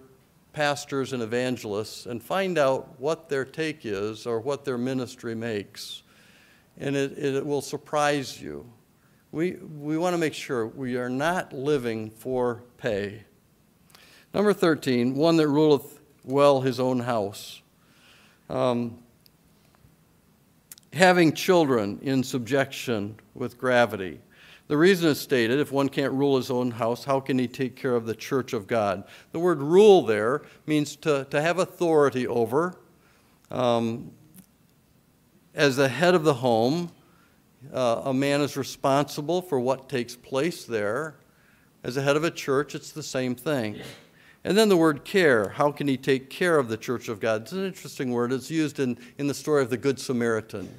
pastors 0.53 1.11
and 1.11 1.21
evangelists 1.21 2.05
and 2.05 2.23
find 2.23 2.57
out 2.57 2.97
what 2.97 3.27
their 3.27 3.43
take 3.43 3.85
is 3.85 4.25
or 4.25 4.39
what 4.39 4.63
their 4.63 4.77
ministry 4.77 5.35
makes. 5.35 6.03
And 6.77 6.95
it, 6.95 7.17
it 7.17 7.45
will 7.45 7.61
surprise 7.61 8.41
you. 8.41 8.65
We, 9.33 9.55
we 9.55 9.97
want 9.97 10.13
to 10.13 10.17
make 10.17 10.33
sure 10.33 10.65
we 10.65 10.95
are 10.95 11.09
not 11.09 11.51
living 11.51 12.11
for 12.11 12.63
pay. 12.77 13.25
Number 14.33 14.53
13, 14.53 15.13
one 15.13 15.35
that 15.35 15.49
ruleth 15.49 15.99
well 16.23 16.61
his 16.61 16.79
own 16.79 17.01
house. 17.01 17.61
Um, 18.49 18.99
having 20.93 21.33
children 21.33 21.99
in 22.01 22.23
subjection 22.23 23.15
with 23.35 23.57
gravity. 23.57 24.19
The 24.67 24.77
reason 24.77 25.09
is 25.09 25.19
stated 25.19 25.59
if 25.59 25.71
one 25.71 25.87
can't 25.87 26.11
rule 26.11 26.35
his 26.35 26.51
own 26.51 26.71
house, 26.71 27.05
how 27.05 27.19
can 27.19 27.39
he 27.39 27.47
take 27.47 27.75
care 27.75 27.95
of 27.95 28.05
the 28.05 28.15
church 28.15 28.51
of 28.51 28.67
God? 28.67 29.05
The 29.31 29.39
word 29.39 29.61
rule 29.61 30.05
there 30.05 30.41
means 30.65 30.95
to, 30.97 31.25
to 31.29 31.41
have 31.41 31.59
authority 31.59 32.27
over. 32.27 32.75
Um, 33.49 34.11
as 35.55 35.77
the 35.77 35.87
head 35.87 36.15
of 36.15 36.23
the 36.23 36.33
home, 36.33 36.91
uh, 37.73 38.01
a 38.05 38.13
man 38.13 38.41
is 38.41 38.57
responsible 38.57 39.41
for 39.41 39.59
what 39.59 39.87
takes 39.87 40.15
place 40.15 40.65
there. 40.65 41.15
As 41.83 41.95
the 41.95 42.01
head 42.01 42.17
of 42.17 42.23
a 42.23 42.31
church, 42.31 42.75
it's 42.75 42.91
the 42.91 43.03
same 43.03 43.35
thing. 43.35 43.79
And 44.47 44.57
then 44.57 44.69
the 44.69 44.77
word 44.77 45.03
care. 45.03 45.49
How 45.49 45.71
can 45.71 45.87
he 45.87 45.97
take 45.97 46.29
care 46.29 46.57
of 46.57 46.69
the 46.69 46.77
church 46.77 47.09
of 47.09 47.19
God? 47.19 47.43
It's 47.43 47.51
an 47.51 47.65
interesting 47.65 48.11
word. 48.11 48.31
It's 48.31 48.49
used 48.49 48.79
in, 48.79 48.97
in 49.17 49.27
the 49.27 49.33
story 49.33 49.61
of 49.61 49.69
the 49.69 49.77
Good 49.77 49.99
Samaritan 49.99 50.69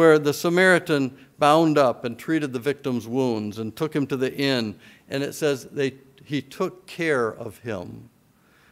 where 0.00 0.18
the 0.18 0.32
Samaritan 0.32 1.14
bound 1.38 1.76
up 1.76 2.06
and 2.06 2.18
treated 2.18 2.54
the 2.54 2.58
victim's 2.58 3.06
wounds 3.06 3.58
and 3.58 3.76
took 3.76 3.94
him 3.94 4.06
to 4.06 4.16
the 4.16 4.34
inn. 4.34 4.74
And 5.10 5.22
it 5.22 5.34
says 5.34 5.66
they, 5.66 5.92
he 6.24 6.40
took 6.40 6.86
care 6.86 7.34
of 7.34 7.58
him. 7.58 8.08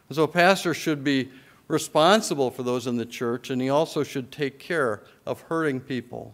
And 0.07 0.15
so 0.15 0.23
a 0.23 0.27
pastor 0.27 0.73
should 0.73 1.03
be 1.03 1.29
responsible 1.67 2.49
for 2.49 2.63
those 2.63 2.87
in 2.87 2.97
the 2.97 3.05
church, 3.05 3.51
and 3.51 3.61
he 3.61 3.69
also 3.69 4.01
should 4.01 4.31
take 4.31 4.57
care 4.57 5.03
of 5.27 5.41
hurting 5.41 5.81
people. 5.81 6.33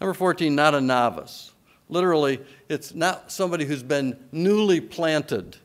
Number 0.00 0.14
14, 0.14 0.54
not 0.54 0.74
a 0.74 0.80
novice. 0.80 1.52
Literally, 1.90 2.40
it's 2.70 2.94
not 2.94 3.30
somebody 3.30 3.66
who's 3.66 3.82
been 3.82 4.18
newly 4.32 4.80
planted, 4.80 5.58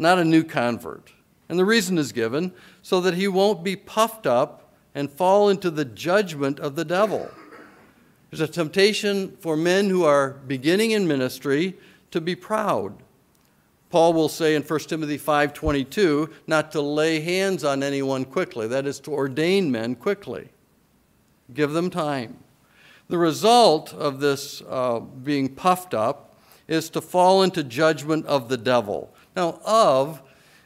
not 0.00 0.18
a 0.18 0.24
new 0.24 0.42
convert. 0.42 1.12
And 1.48 1.58
the 1.58 1.64
reason 1.64 1.98
is 1.98 2.12
given 2.12 2.52
so 2.82 3.00
that 3.00 3.14
he 3.14 3.28
won't 3.28 3.62
be 3.62 3.76
puffed 3.76 4.26
up 4.26 4.72
and 4.94 5.10
fall 5.10 5.48
into 5.48 5.70
the 5.70 5.84
judgment 5.84 6.58
of 6.58 6.76
the 6.76 6.84
devil. 6.84 7.28
There's 8.30 8.40
a 8.40 8.48
temptation 8.48 9.36
for 9.40 9.56
men 9.56 9.90
who 9.90 10.04
are 10.04 10.30
beginning 10.30 10.92
in 10.92 11.08
ministry 11.08 11.76
to 12.12 12.20
be 12.20 12.36
proud. 12.36 12.94
Paul 13.90 14.12
will 14.12 14.28
say 14.28 14.54
in 14.54 14.62
1 14.62 14.88
Timothy 14.88 15.18
5:22 15.18 16.30
not 16.46 16.70
to 16.72 16.80
lay 16.80 17.20
hands 17.20 17.64
on 17.64 17.82
anyone 17.82 18.24
quickly, 18.24 18.68
that 18.68 18.86
is 18.86 19.00
to 19.00 19.12
ordain 19.12 19.70
men 19.72 19.96
quickly. 19.96 20.50
Give 21.52 21.72
them 21.72 21.90
time. 21.90 22.38
The 23.08 23.18
result 23.18 23.92
of 23.92 24.20
this 24.20 24.62
uh, 24.68 25.00
being 25.00 25.48
puffed 25.48 25.92
up 25.92 26.36
is 26.68 26.88
to 26.90 27.00
fall 27.00 27.42
into 27.42 27.64
judgment 27.64 28.24
of 28.26 28.48
the 28.48 28.56
devil. 28.56 29.12
Now, 29.40 29.58
of 29.64 30.20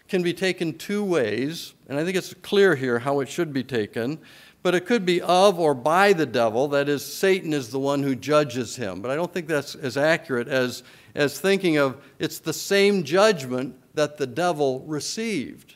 can 0.09 0.23
be 0.23 0.35
taken 0.35 0.77
two 0.77 1.05
ways, 1.05 1.75
and 1.89 1.99
I 1.99 2.05
think 2.05 2.17
it's 2.17 2.35
clear 2.35 2.75
here 2.75 2.99
how 2.99 3.21
it 3.21 3.29
should 3.29 3.53
be 3.53 3.63
taken 3.63 4.19
but 4.65 4.75
it 4.75 4.87
could 4.87 5.05
be 5.05 5.21
of 5.21 5.61
or 5.61 5.75
by 5.75 6.15
the 6.15 6.25
devil. 6.25 6.69
That 6.69 6.89
is, 6.89 7.05
Satan 7.05 7.53
is 7.53 7.69
the 7.69 7.79
one 7.79 8.03
who 8.03 8.15
judges 8.15 8.75
him. 8.75 9.03
But 9.03 9.11
I 9.11 9.15
don't 9.15 9.31
think 9.31 9.47
that's 9.47 9.75
as 9.75 9.99
accurate 9.99 10.49
as, 10.49 10.83
as 11.15 11.39
thinking 11.39 11.77
of 11.77 12.03
it's 12.19 12.39
the 12.39 12.55
same 12.55 13.05
judgment 13.05 13.77
that 13.93 14.17
the 14.17 14.27
devil 14.27 14.81
received. 14.87 15.75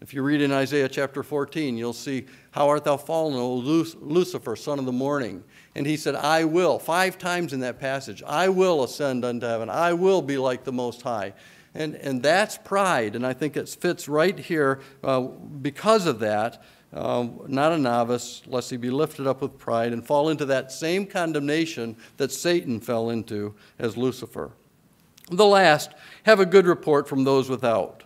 If 0.00 0.12
you 0.12 0.24
read 0.24 0.42
in 0.42 0.50
Isaiah 0.50 0.88
chapter 0.88 1.22
14, 1.22 1.76
you'll 1.76 1.92
see, 1.92 2.26
How 2.50 2.68
art 2.68 2.82
thou 2.82 2.96
fallen, 2.96 3.36
O 3.36 3.54
Lucifer, 3.54 4.56
son 4.56 4.80
of 4.80 4.86
the 4.86 4.92
morning? 4.92 5.44
And 5.76 5.86
he 5.86 5.96
said, 5.96 6.16
I 6.16 6.42
will, 6.42 6.80
five 6.80 7.16
times 7.16 7.52
in 7.52 7.60
that 7.60 7.78
passage, 7.78 8.24
I 8.26 8.48
will 8.48 8.82
ascend 8.82 9.24
unto 9.24 9.46
heaven. 9.46 9.70
I 9.70 9.92
will 9.92 10.20
be 10.20 10.36
like 10.36 10.64
the 10.64 10.72
Most 10.72 11.02
High. 11.02 11.32
And, 11.74 11.94
and 11.94 12.22
that's 12.22 12.58
pride, 12.58 13.14
and 13.14 13.24
I 13.24 13.32
think 13.32 13.56
it 13.56 13.68
fits 13.68 14.08
right 14.08 14.36
here 14.38 14.80
uh, 15.04 15.20
because 15.20 16.06
of 16.06 16.18
that 16.18 16.62
um, 16.92 17.42
not 17.46 17.72
a 17.72 17.78
novice, 17.78 18.42
lest 18.46 18.70
he 18.70 18.76
be 18.76 18.90
lifted 18.90 19.26
up 19.26 19.40
with 19.40 19.58
pride 19.58 19.92
and 19.92 20.04
fall 20.04 20.28
into 20.28 20.44
that 20.46 20.72
same 20.72 21.06
condemnation 21.06 21.96
that 22.16 22.32
Satan 22.32 22.80
fell 22.80 23.10
into 23.10 23.54
as 23.78 23.96
Lucifer. 23.96 24.50
The 25.30 25.46
last, 25.46 25.92
have 26.24 26.40
a 26.40 26.46
good 26.46 26.66
report 26.66 27.08
from 27.08 27.22
those 27.22 27.48
without. 27.48 28.02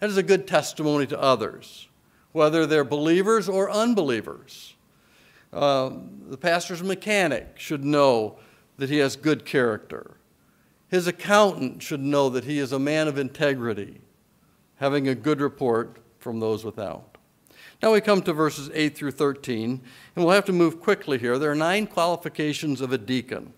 That 0.00 0.10
is 0.10 0.16
a 0.16 0.22
good 0.22 0.48
testimony 0.48 1.06
to 1.06 1.20
others, 1.20 1.88
whether 2.32 2.66
they're 2.66 2.84
believers 2.84 3.48
or 3.48 3.70
unbelievers. 3.70 4.74
Uh, 5.52 5.90
the 6.28 6.36
pastor's 6.36 6.82
mechanic 6.82 7.54
should 7.56 7.84
know 7.84 8.38
that 8.78 8.90
he 8.90 8.98
has 8.98 9.14
good 9.14 9.44
character. 9.44 10.16
His 10.88 11.06
accountant 11.06 11.82
should 11.82 12.00
know 12.00 12.28
that 12.28 12.44
he 12.44 12.58
is 12.58 12.72
a 12.72 12.78
man 12.78 13.08
of 13.08 13.18
integrity, 13.18 14.00
having 14.76 15.08
a 15.08 15.14
good 15.14 15.40
report 15.40 15.98
from 16.18 16.40
those 16.40 16.64
without. 16.64 17.16
Now 17.82 17.92
we 17.92 18.00
come 18.00 18.22
to 18.22 18.32
verses 18.32 18.70
8 18.72 18.96
through 18.96 19.10
13, 19.12 19.82
and 20.14 20.24
we'll 20.24 20.34
have 20.34 20.44
to 20.46 20.52
move 20.52 20.80
quickly 20.80 21.18
here. 21.18 21.38
There 21.38 21.50
are 21.50 21.56
nine 21.56 21.86
qualifications 21.86 22.80
of 22.80 22.92
a 22.92 22.98
deacon. 22.98 23.52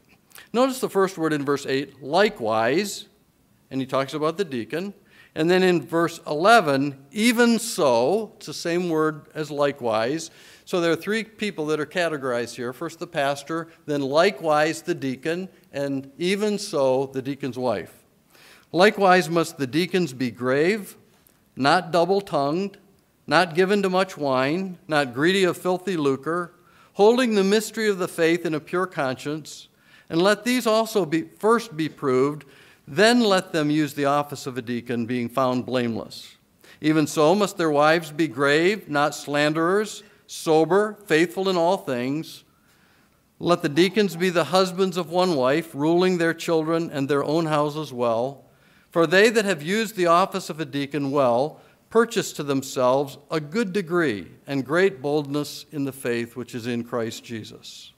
Notice 0.53 0.81
the 0.81 0.89
first 0.89 1.19
word 1.19 1.33
in 1.33 1.45
verse 1.45 1.67
8, 1.67 2.03
likewise, 2.03 3.07
and 3.71 3.81
he 3.81 3.87
talks 3.87 4.15
about 4.15 4.37
the 4.37 4.45
deacon. 4.45 4.95
And 5.35 5.49
then 5.49 5.63
in 5.63 5.87
verse 5.87 6.21
11, 6.27 7.07
even 7.13 7.59
so, 7.59 8.33
it's 8.37 8.47
the 8.47 8.55
same 8.55 8.89
word 8.89 9.27
as 9.35 9.51
likewise. 9.51 10.31
So 10.69 10.83
there 10.83 10.93
are 10.93 10.97
three 10.97 11.25
people 11.25 11.65
that 11.69 11.81
are 11.81 11.87
categorized 11.87 12.57
here. 12.57 12.75
First 12.75 12.99
the 12.99 13.07
pastor, 13.07 13.69
then 13.87 14.03
likewise 14.03 14.83
the 14.83 14.95
deacon, 14.95 15.49
and 15.73 16.13
even 16.19 16.59
so 16.59 17.07
the 17.07 17.23
deacon's 17.23 17.57
wife. 17.57 18.05
Likewise 18.71 19.31
must 19.31 19.57
the 19.57 19.67
deacons 19.67 20.13
be 20.13 20.31
grave, 20.31 20.99
not 21.57 21.91
double 21.91 22.21
tongued 22.21 22.77
not 23.29 23.55
given 23.55 23.83
to 23.83 23.91
much 23.91 24.17
wine, 24.17 24.79
not 24.89 25.15
greedy 25.15 25.45
of 25.45 25.57
filthy 25.57 25.97
lucre, 25.97 26.53
holding 26.95 27.35
the 27.35 27.45
mystery 27.45 27.89
of 27.89 27.99
the 27.99 28.09
faith 28.09 28.45
in 28.47 28.55
a 28.55 28.61
pure 28.61 28.87
conscience, 28.87 29.69
and 30.09 30.21
let 30.21 30.45
these 30.45 30.67
also 30.67 31.05
be 31.05 31.23
first 31.39 31.77
be 31.77 31.89
proved, 31.91 32.47
then 32.87 33.21
let 33.21 33.53
them 33.53 33.71
use 33.71 33.93
the 33.93 34.07
office 34.07 34.47
of 34.47 34.57
a 34.57 34.63
deacon, 34.63 35.05
being 35.05 35.29
found 35.29 35.67
blameless. 35.67 36.37
Even 36.81 37.07
so 37.07 37.35
must 37.35 37.59
their 37.59 37.71
wives 37.71 38.11
be 38.11 38.27
grave, 38.27 38.89
not 38.89 39.15
slanderers, 39.15 40.03
sober, 40.29 40.97
faithful 41.07 41.49
in 41.49 41.57
all 41.57 41.79
things. 41.79 42.45
Let 43.41 43.63
the 43.63 43.69
deacons 43.69 44.15
be 44.15 44.31
the 44.31 44.45
husbands 44.45 44.97
of 44.97 45.11
one 45.11 45.35
wife, 45.35 45.75
ruling 45.75 46.19
their 46.19 46.35
children 46.35 46.91
and 46.93 47.09
their 47.09 47.25
own 47.25 47.47
houses 47.47 47.93
well. 47.93 48.45
For 48.91 49.07
they 49.07 49.31
that 49.31 49.45
have 49.45 49.63
used 49.63 49.97
the 49.97 50.07
office 50.07 50.49
of 50.49 50.61
a 50.61 50.65
deacon 50.65 51.11
well 51.11 51.61
purchase 51.91 52.33
to 52.35 52.43
themselves 52.43 53.17
a 53.31 53.41
good 53.41 53.73
degree 53.73 54.29
and 54.47 54.65
great 54.65 55.01
boldness 55.01 55.65
in 55.73 55.85
the 55.85 55.93
faith 55.93 56.37
which 56.37 56.55
is 56.55 56.67
in 56.67 56.85
Christ 56.85 57.25
Jesus. 57.25 57.93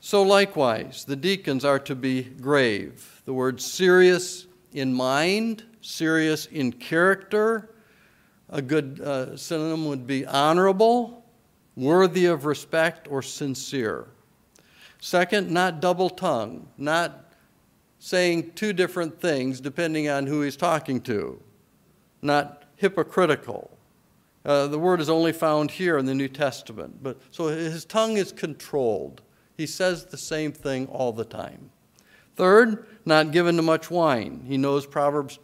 So, 0.00 0.22
likewise, 0.22 1.04
the 1.04 1.14
deacons 1.14 1.64
are 1.64 1.78
to 1.80 1.94
be 1.94 2.22
grave. 2.24 3.22
The 3.24 3.32
word 3.32 3.60
serious 3.60 4.46
in 4.72 4.92
mind, 4.92 5.62
serious 5.80 6.46
in 6.46 6.72
character. 6.72 7.71
A 8.52 8.62
good 8.62 9.00
uh, 9.00 9.36
synonym 9.36 9.86
would 9.86 10.06
be 10.06 10.24
honorable, 10.26 11.24
worthy 11.74 12.26
of 12.26 12.44
respect, 12.44 13.08
or 13.10 13.22
sincere. 13.22 14.06
Second, 15.00 15.50
not 15.50 15.80
double 15.80 16.10
tongued, 16.10 16.66
not 16.78 17.32
saying 17.98 18.52
two 18.52 18.72
different 18.72 19.20
things 19.20 19.60
depending 19.60 20.08
on 20.08 20.26
who 20.26 20.42
he's 20.42 20.56
talking 20.56 21.00
to, 21.00 21.40
not 22.20 22.64
hypocritical. 22.76 23.70
Uh, 24.44 24.66
the 24.66 24.78
word 24.78 25.00
is 25.00 25.08
only 25.08 25.32
found 25.32 25.70
here 25.70 25.96
in 25.96 26.04
the 26.04 26.14
New 26.14 26.28
Testament, 26.28 27.02
but 27.02 27.18
so 27.30 27.48
his 27.48 27.84
tongue 27.84 28.16
is 28.16 28.32
controlled. 28.32 29.22
He 29.56 29.66
says 29.66 30.04
the 30.04 30.18
same 30.18 30.52
thing 30.52 30.86
all 30.88 31.12
the 31.12 31.24
time. 31.24 31.70
Third, 32.36 32.86
not 33.04 33.30
given 33.30 33.56
to 33.56 33.62
much 33.62 33.90
wine. 33.90 34.44
He 34.46 34.56
knows 34.56 34.86
Proverbs 34.86 35.38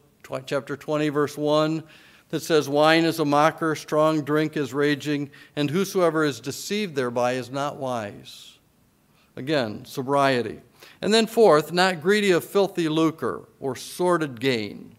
chapter 0.47 0.77
20, 0.77 1.09
verse 1.09 1.38
1, 1.38 1.83
that 2.31 2.41
says, 2.41 2.69
Wine 2.69 3.05
is 3.05 3.19
a 3.19 3.25
mocker, 3.25 3.75
strong 3.75 4.23
drink 4.23 4.57
is 4.57 4.75
raging, 4.75 5.31
and 5.57 5.71
whosoever 5.71 6.25
is 6.25 6.41
deceived 6.41 6.95
thereby 6.95 7.33
is 7.33 7.51
not 7.51 7.77
wise. 7.77 8.59
Again, 9.37 9.85
sobriety. 9.85 10.61
And 11.01 11.14
then, 11.14 11.27
fourth, 11.27 11.73
not 11.73 12.03
greedy 12.03 12.33
of 12.33 12.45
filthy 12.45 12.88
lucre 12.88 13.49
or 13.61 13.77
sordid 13.77 14.41
gain. 14.41 14.97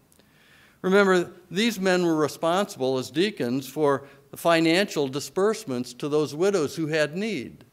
Remember, 0.82 1.30
these 1.50 1.78
men 1.78 2.04
were 2.04 2.16
responsible 2.16 2.96
as 2.98 3.10
deacons 3.10 3.68
for 3.68 4.06
the 4.30 4.36
financial 4.36 5.08
disbursements 5.08 5.92
to 5.94 6.08
those 6.08 6.34
widows 6.34 6.76
who 6.76 6.86
had 6.86 7.16
need. 7.16 7.64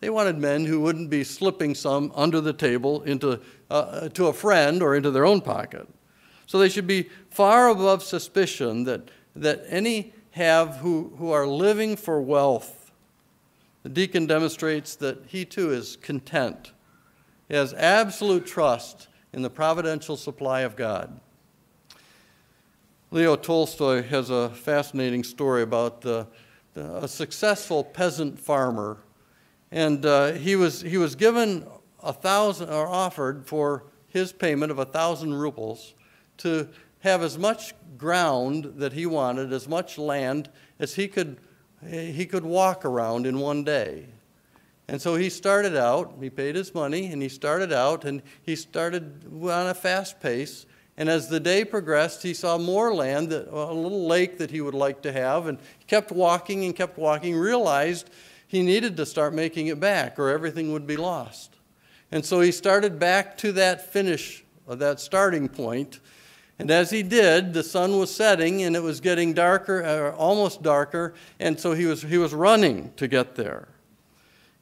They 0.00 0.10
wanted 0.10 0.38
men 0.38 0.66
who 0.66 0.80
wouldn't 0.80 1.10
be 1.10 1.24
slipping 1.24 1.74
some 1.74 2.12
under 2.14 2.40
the 2.40 2.52
table 2.52 3.02
into, 3.02 3.40
uh, 3.70 4.08
to 4.10 4.26
a 4.26 4.32
friend 4.32 4.82
or 4.82 4.94
into 4.94 5.10
their 5.10 5.24
own 5.26 5.40
pocket. 5.40 5.88
So 6.46 6.58
they 6.58 6.68
should 6.68 6.86
be 6.86 7.08
far 7.30 7.68
above 7.68 8.02
suspicion 8.02 8.84
that, 8.84 9.10
that 9.34 9.64
any 9.68 10.12
have 10.32 10.76
who, 10.76 11.14
who 11.18 11.30
are 11.30 11.46
living 11.46 11.96
for 11.96 12.20
wealth. 12.20 12.92
The 13.82 13.88
deacon 13.88 14.26
demonstrates 14.26 14.96
that 14.96 15.24
he 15.26 15.44
too 15.44 15.72
is 15.72 15.96
content. 15.96 16.72
He 17.48 17.54
has 17.54 17.72
absolute 17.74 18.46
trust 18.46 19.08
in 19.32 19.42
the 19.42 19.50
providential 19.50 20.16
supply 20.16 20.60
of 20.60 20.76
God. 20.76 21.20
Leo 23.10 23.36
Tolstoy 23.36 24.02
has 24.02 24.30
a 24.30 24.48
fascinating 24.50 25.22
story 25.22 25.62
about 25.62 26.00
the, 26.00 26.26
the, 26.72 26.96
a 26.96 27.06
successful 27.06 27.84
peasant 27.84 28.38
farmer. 28.38 28.98
And 29.70 30.04
uh, 30.04 30.32
he, 30.32 30.56
was, 30.56 30.80
he 30.80 30.96
was 30.96 31.14
given 31.14 31.66
a 32.02 32.12
thousand, 32.12 32.70
or 32.70 32.86
offered 32.86 33.46
for 33.46 33.84
his 34.08 34.32
payment 34.32 34.72
of 34.72 34.78
a 34.78 34.84
thousand 34.84 35.34
rubles 35.34 35.94
to 36.38 36.68
have 37.00 37.22
as 37.22 37.38
much 37.38 37.74
ground 37.98 38.74
that 38.76 38.92
he 38.92 39.06
wanted, 39.06 39.52
as 39.52 39.68
much 39.68 39.98
land 39.98 40.48
as 40.78 40.94
he 40.94 41.06
could, 41.06 41.38
he 41.86 42.26
could 42.26 42.44
walk 42.44 42.84
around 42.84 43.26
in 43.26 43.38
one 43.38 43.64
day. 43.64 44.06
And 44.88 45.00
so 45.00 45.16
he 45.16 45.30
started 45.30 45.76
out, 45.76 46.14
he 46.20 46.30
paid 46.30 46.56
his 46.56 46.74
money, 46.74 47.06
and 47.06 47.22
he 47.22 47.28
started 47.28 47.72
out, 47.72 48.04
and 48.04 48.22
he 48.42 48.54
started 48.54 49.24
on 49.32 49.66
a 49.66 49.74
fast 49.74 50.20
pace. 50.20 50.66
And 50.96 51.08
as 51.08 51.28
the 51.28 51.40
day 51.40 51.64
progressed, 51.64 52.22
he 52.22 52.34
saw 52.34 52.58
more 52.58 52.94
land, 52.94 53.30
that, 53.30 53.48
a 53.48 53.72
little 53.72 54.06
lake 54.06 54.38
that 54.38 54.50
he 54.50 54.60
would 54.60 54.74
like 54.74 55.02
to 55.02 55.12
have, 55.12 55.46
and 55.46 55.58
he 55.78 55.84
kept 55.86 56.12
walking 56.12 56.64
and 56.64 56.76
kept 56.76 56.98
walking, 56.98 57.34
realized 57.34 58.10
he 58.46 58.62
needed 58.62 58.96
to 58.98 59.06
start 59.06 59.34
making 59.34 59.66
it 59.68 59.80
back 59.80 60.18
or 60.18 60.28
everything 60.28 60.72
would 60.72 60.86
be 60.86 60.96
lost. 60.96 61.56
And 62.12 62.24
so 62.24 62.40
he 62.40 62.52
started 62.52 62.98
back 62.98 63.36
to 63.38 63.52
that 63.52 63.92
finish, 63.92 64.44
that 64.68 65.00
starting 65.00 65.48
point. 65.48 65.98
And 66.58 66.70
as 66.70 66.90
he 66.90 67.02
did, 67.02 67.52
the 67.52 67.64
sun 67.64 67.98
was 67.98 68.14
setting 68.14 68.62
and 68.62 68.76
it 68.76 68.82
was 68.82 69.00
getting 69.00 69.32
darker, 69.32 69.82
uh, 69.84 70.16
almost 70.16 70.62
darker, 70.62 71.14
and 71.40 71.58
so 71.58 71.72
he 71.72 71.86
was, 71.86 72.02
he 72.02 72.18
was 72.18 72.32
running 72.32 72.92
to 72.96 73.08
get 73.08 73.34
there. 73.34 73.68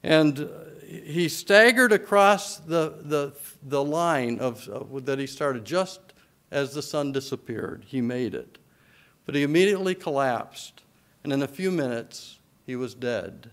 And 0.03 0.49
he 0.87 1.29
staggered 1.29 1.93
across 1.93 2.59
the, 2.59 2.95
the, 3.03 3.33
the 3.63 3.85
line 3.85 4.39
of, 4.39 4.67
of, 4.69 5.05
that 5.05 5.19
he 5.19 5.27
started 5.27 5.65
just 5.65 6.01
as 6.51 6.75
the 6.75 6.83
sun 6.83 7.13
disappeared. 7.13 7.85
He 7.87 8.01
made 8.01 8.35
it. 8.35 8.59
But 9.25 9.35
he 9.35 9.43
immediately 9.43 9.95
collapsed, 9.95 10.83
and 11.23 11.33
in 11.33 11.43
a 11.43 11.49
few 11.49 11.71
minutes, 11.71 12.39
he 12.67 12.75
was 12.75 12.95
dead. 12.95 13.51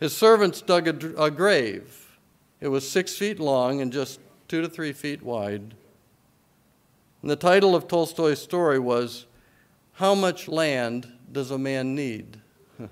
His 0.00 0.16
servants 0.16 0.60
dug 0.60 0.88
a, 0.88 1.24
a 1.24 1.30
grave. 1.30 2.16
It 2.60 2.68
was 2.68 2.88
six 2.88 3.16
feet 3.16 3.38
long 3.38 3.80
and 3.80 3.92
just 3.92 4.20
two 4.48 4.60
to 4.62 4.68
three 4.68 4.92
feet 4.92 5.22
wide. 5.22 5.74
And 7.22 7.30
the 7.30 7.36
title 7.36 7.74
of 7.74 7.88
Tolstoy's 7.88 8.40
story 8.40 8.78
was 8.78 9.26
How 9.94 10.14
Much 10.14 10.46
Land 10.48 11.12
Does 11.30 11.50
a 11.50 11.58
Man 11.58 11.94
Need? 11.94 12.40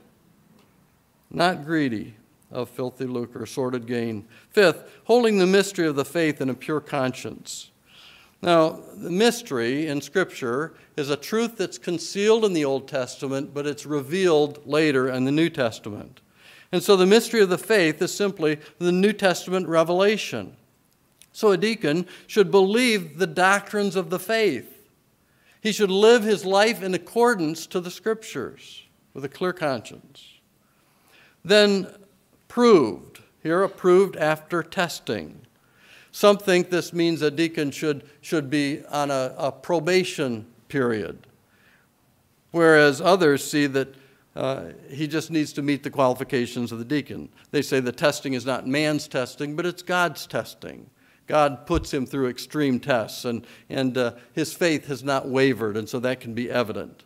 Not 1.30 1.64
greedy 1.64 2.14
of 2.50 2.68
filthy 2.68 3.04
lucre, 3.04 3.46
sordid 3.46 3.86
gain. 3.86 4.26
Fifth, 4.50 4.84
holding 5.04 5.38
the 5.38 5.46
mystery 5.46 5.86
of 5.86 5.96
the 5.96 6.04
faith 6.04 6.40
in 6.40 6.50
a 6.50 6.54
pure 6.54 6.80
conscience. 6.80 7.70
Now, 8.42 8.80
the 8.94 9.10
mystery 9.10 9.86
in 9.86 10.00
Scripture 10.00 10.74
is 10.96 11.10
a 11.10 11.16
truth 11.16 11.56
that's 11.56 11.78
concealed 11.78 12.44
in 12.44 12.52
the 12.52 12.64
Old 12.64 12.86
Testament, 12.86 13.54
but 13.54 13.66
it's 13.66 13.86
revealed 13.86 14.66
later 14.66 15.08
in 15.08 15.24
the 15.24 15.32
New 15.32 15.50
Testament. 15.50 16.20
And 16.72 16.82
so 16.82 16.96
the 16.96 17.06
mystery 17.06 17.40
of 17.40 17.48
the 17.48 17.58
faith 17.58 18.02
is 18.02 18.14
simply 18.14 18.58
the 18.78 18.92
New 18.92 19.12
Testament 19.12 19.68
revelation. 19.68 20.56
So 21.36 21.52
a 21.52 21.58
deacon 21.58 22.06
should 22.26 22.50
believe 22.50 23.18
the 23.18 23.26
doctrines 23.26 23.94
of 23.94 24.08
the 24.08 24.18
faith. 24.18 24.88
He 25.60 25.70
should 25.70 25.90
live 25.90 26.22
his 26.22 26.46
life 26.46 26.82
in 26.82 26.94
accordance 26.94 27.66
to 27.66 27.78
the 27.78 27.90
Scriptures 27.90 28.84
with 29.12 29.22
a 29.22 29.28
clear 29.28 29.52
conscience. 29.52 30.26
Then 31.44 31.88
proved, 32.48 33.20
here 33.42 33.62
approved 33.62 34.16
after 34.16 34.62
testing. 34.62 35.42
Some 36.10 36.38
think 36.38 36.70
this 36.70 36.94
means 36.94 37.20
a 37.20 37.30
deacon 37.30 37.70
should, 37.70 38.08
should 38.22 38.48
be 38.48 38.82
on 38.86 39.10
a, 39.10 39.34
a 39.36 39.52
probation 39.52 40.46
period, 40.68 41.26
whereas 42.50 43.02
others 43.02 43.44
see 43.44 43.66
that 43.66 43.94
uh, 44.34 44.68
he 44.88 45.06
just 45.06 45.30
needs 45.30 45.52
to 45.52 45.60
meet 45.60 45.82
the 45.82 45.90
qualifications 45.90 46.72
of 46.72 46.78
the 46.78 46.84
deacon. 46.86 47.28
They 47.50 47.60
say 47.60 47.80
the 47.80 47.92
testing 47.92 48.32
is 48.32 48.46
not 48.46 48.66
man's 48.66 49.06
testing, 49.06 49.54
but 49.54 49.66
it's 49.66 49.82
God's 49.82 50.26
testing. 50.26 50.88
God 51.26 51.66
puts 51.66 51.92
him 51.92 52.06
through 52.06 52.28
extreme 52.28 52.78
tests, 52.78 53.24
and, 53.24 53.46
and 53.68 53.98
uh, 53.98 54.12
his 54.32 54.52
faith 54.52 54.86
has 54.86 55.02
not 55.02 55.28
wavered, 55.28 55.76
and 55.76 55.88
so 55.88 55.98
that 56.00 56.20
can 56.20 56.34
be 56.34 56.50
evident. 56.50 57.02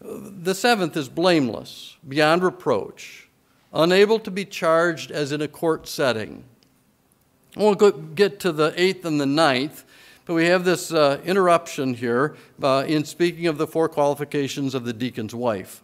The 0.00 0.54
seventh 0.54 0.96
is 0.96 1.08
blameless, 1.08 1.96
beyond 2.06 2.42
reproach, 2.42 3.28
unable 3.72 4.18
to 4.18 4.30
be 4.30 4.44
charged 4.44 5.10
as 5.10 5.32
in 5.32 5.40
a 5.40 5.48
court 5.48 5.88
setting. 5.88 6.44
We'll 7.56 7.74
go, 7.74 7.92
get 7.92 8.40
to 8.40 8.52
the 8.52 8.74
eighth 8.76 9.04
and 9.04 9.20
the 9.20 9.26
ninth, 9.26 9.84
but 10.26 10.34
we 10.34 10.46
have 10.46 10.64
this 10.64 10.92
uh, 10.92 11.20
interruption 11.24 11.94
here 11.94 12.36
uh, 12.62 12.84
in 12.86 13.04
speaking 13.04 13.46
of 13.46 13.56
the 13.56 13.66
four 13.66 13.88
qualifications 13.88 14.74
of 14.74 14.84
the 14.84 14.92
deacon's 14.92 15.34
wife. 15.34 15.82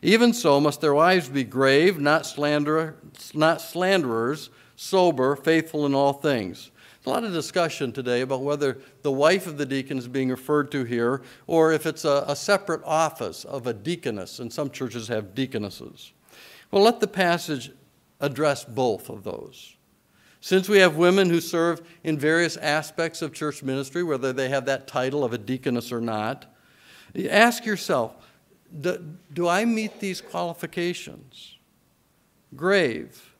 Even 0.00 0.32
so, 0.32 0.60
must 0.60 0.80
their 0.80 0.94
wives 0.94 1.28
be 1.28 1.44
grave, 1.44 2.00
not, 2.00 2.26
slanderer, 2.26 2.96
not 3.34 3.60
slanderers, 3.60 4.50
sober, 4.82 5.36
faithful 5.36 5.86
in 5.86 5.94
all 5.94 6.12
things. 6.12 6.70
A 7.06 7.10
lot 7.10 7.24
of 7.24 7.32
discussion 7.32 7.92
today 7.92 8.20
about 8.20 8.42
whether 8.42 8.78
the 9.02 9.12
wife 9.12 9.46
of 9.46 9.58
the 9.58 9.66
deacon 9.66 9.98
is 9.98 10.06
being 10.06 10.28
referred 10.28 10.70
to 10.72 10.84
here 10.84 11.22
or 11.46 11.72
if 11.72 11.86
it's 11.86 12.04
a, 12.04 12.24
a 12.28 12.36
separate 12.36 12.82
office 12.84 13.44
of 13.44 13.66
a 13.66 13.72
deaconess, 13.72 14.38
and 14.38 14.52
some 14.52 14.70
churches 14.70 15.08
have 15.08 15.34
deaconesses. 15.34 16.12
Well, 16.70 16.82
let 16.82 17.00
the 17.00 17.08
passage 17.08 17.72
address 18.20 18.64
both 18.64 19.08
of 19.08 19.24
those. 19.24 19.76
Since 20.40 20.68
we 20.68 20.78
have 20.78 20.96
women 20.96 21.30
who 21.30 21.40
serve 21.40 21.82
in 22.02 22.18
various 22.18 22.56
aspects 22.56 23.22
of 23.22 23.32
church 23.32 23.62
ministry, 23.62 24.02
whether 24.02 24.32
they 24.32 24.48
have 24.48 24.66
that 24.66 24.86
title 24.86 25.24
of 25.24 25.32
a 25.32 25.38
deaconess 25.38 25.92
or 25.92 26.00
not, 26.00 26.46
ask 27.28 27.64
yourself 27.64 28.14
do, 28.80 29.16
do 29.32 29.48
I 29.48 29.64
meet 29.64 30.00
these 30.00 30.20
qualifications? 30.20 31.58
Grave, 32.56 33.31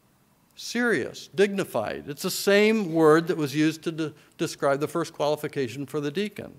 serious, 0.54 1.28
dignified. 1.34 2.04
It's 2.08 2.22
the 2.22 2.30
same 2.30 2.92
word 2.92 3.26
that 3.28 3.36
was 3.36 3.54
used 3.54 3.82
to 3.84 3.92
de- 3.92 4.14
describe 4.38 4.80
the 4.80 4.88
first 4.88 5.12
qualification 5.12 5.86
for 5.86 6.00
the 6.00 6.10
deacon. 6.10 6.54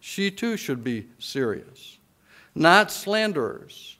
She 0.00 0.30
too 0.30 0.56
should 0.56 0.82
be 0.82 1.06
serious. 1.18 1.98
Not 2.54 2.90
slanderers, 2.90 3.98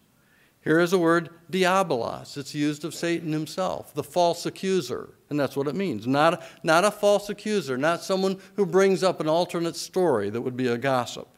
here 0.62 0.78
is 0.78 0.92
a 0.92 0.98
word, 0.98 1.30
diabolos. 1.50 2.36
It's 2.36 2.54
used 2.54 2.84
of 2.84 2.94
Satan 2.94 3.32
himself, 3.32 3.94
the 3.94 4.02
false 4.02 4.44
accuser. 4.44 5.10
And 5.30 5.40
that's 5.40 5.56
what 5.56 5.68
it 5.68 5.74
means. 5.74 6.06
Not, 6.06 6.42
not 6.62 6.84
a 6.84 6.90
false 6.90 7.30
accuser, 7.30 7.78
not 7.78 8.02
someone 8.02 8.38
who 8.56 8.66
brings 8.66 9.02
up 9.02 9.20
an 9.20 9.28
alternate 9.28 9.76
story 9.76 10.28
that 10.28 10.42
would 10.42 10.56
be 10.56 10.66
a 10.66 10.76
gossip. 10.76 11.28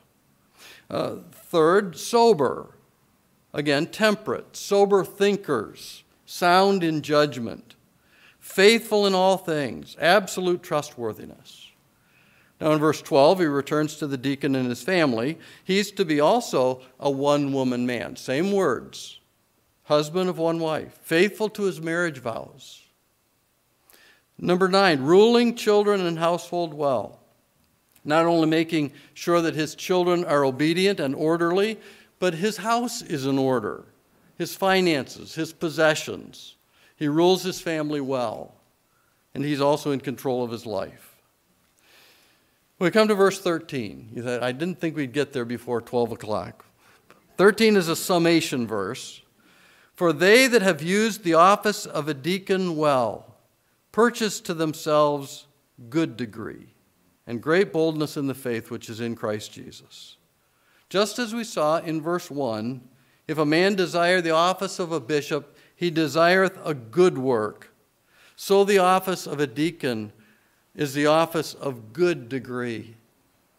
Uh, 0.90 1.16
third, 1.30 1.96
sober. 1.96 2.76
Again, 3.54 3.86
temperate, 3.86 4.56
sober 4.56 5.04
thinkers, 5.04 6.02
sound 6.26 6.82
in 6.82 7.02
judgment, 7.02 7.76
faithful 8.52 9.06
in 9.06 9.14
all 9.14 9.38
things, 9.38 9.96
absolute 10.00 10.62
trustworthiness. 10.62 11.70
Now, 12.60 12.72
in 12.72 12.78
verse 12.78 13.02
12, 13.02 13.40
he 13.40 13.46
returns 13.46 13.96
to 13.96 14.06
the 14.06 14.16
deacon 14.16 14.54
and 14.54 14.68
his 14.68 14.82
family. 14.82 15.38
He's 15.64 15.90
to 15.92 16.04
be 16.04 16.20
also 16.20 16.82
a 17.00 17.10
one 17.10 17.52
woman 17.52 17.86
man. 17.86 18.16
Same 18.16 18.52
words 18.52 19.18
husband 19.84 20.30
of 20.30 20.38
one 20.38 20.58
wife, 20.58 20.98
faithful 21.02 21.48
to 21.50 21.64
his 21.64 21.80
marriage 21.80 22.18
vows. 22.18 22.82
Number 24.38 24.68
nine, 24.68 25.02
ruling 25.02 25.54
children 25.54 26.06
and 26.06 26.18
household 26.18 26.72
well. 26.72 27.20
Not 28.04 28.24
only 28.24 28.46
making 28.48 28.92
sure 29.12 29.42
that 29.42 29.54
his 29.54 29.74
children 29.74 30.24
are 30.24 30.44
obedient 30.44 30.98
and 30.98 31.14
orderly, 31.14 31.78
but 32.18 32.34
his 32.34 32.56
house 32.56 33.02
is 33.02 33.26
in 33.26 33.38
order, 33.38 33.84
his 34.38 34.56
finances, 34.56 35.34
his 35.34 35.52
possessions. 35.52 36.56
He 36.96 37.08
rules 37.08 37.42
his 37.42 37.60
family 37.60 38.00
well. 38.00 38.54
and 39.34 39.44
he's 39.44 39.62
also 39.62 39.92
in 39.92 40.00
control 40.00 40.44
of 40.44 40.50
his 40.50 40.66
life. 40.66 41.16
We 42.78 42.90
come 42.90 43.08
to 43.08 43.14
verse 43.14 43.40
13. 43.40 44.10
You 44.14 44.22
said, 44.22 44.42
I 44.42 44.52
didn't 44.52 44.78
think 44.78 44.96
we'd 44.96 45.12
get 45.12 45.32
there 45.32 45.44
before 45.44 45.80
12 45.80 46.12
o'clock. 46.12 46.66
13 47.38 47.76
is 47.76 47.88
a 47.88 47.96
summation 47.96 48.66
verse. 48.66 49.22
For 49.94 50.12
they 50.12 50.48
that 50.48 50.62
have 50.62 50.82
used 50.82 51.22
the 51.22 51.34
office 51.34 51.86
of 51.86 52.08
a 52.08 52.14
deacon 52.14 52.76
well 52.76 53.36
purchase 53.92 54.40
to 54.40 54.54
themselves 54.54 55.46
good 55.90 56.16
degree 56.16 56.74
and 57.26 57.42
great 57.42 57.72
boldness 57.72 58.16
in 58.16 58.26
the 58.26 58.34
faith 58.34 58.70
which 58.70 58.88
is 58.88 59.00
in 59.00 59.14
Christ 59.14 59.52
Jesus. 59.52 60.16
Just 60.88 61.18
as 61.18 61.34
we 61.34 61.44
saw 61.44 61.78
in 61.78 62.02
verse 62.02 62.30
1, 62.30 62.80
if 63.28 63.38
a 63.38 63.46
man 63.46 63.76
desire 63.76 64.20
the 64.20 64.30
office 64.30 64.78
of 64.78 64.92
a 64.92 65.00
bishop, 65.00 65.56
he 65.76 65.90
desireth 65.90 66.58
a 66.64 66.74
good 66.74 67.18
work. 67.18 67.72
So 68.36 68.64
the 68.64 68.78
office 68.78 69.26
of 69.26 69.40
a 69.40 69.46
deacon 69.46 70.12
is 70.74 70.94
the 70.94 71.06
office 71.06 71.54
of 71.54 71.92
good 71.92 72.28
degree. 72.28 72.94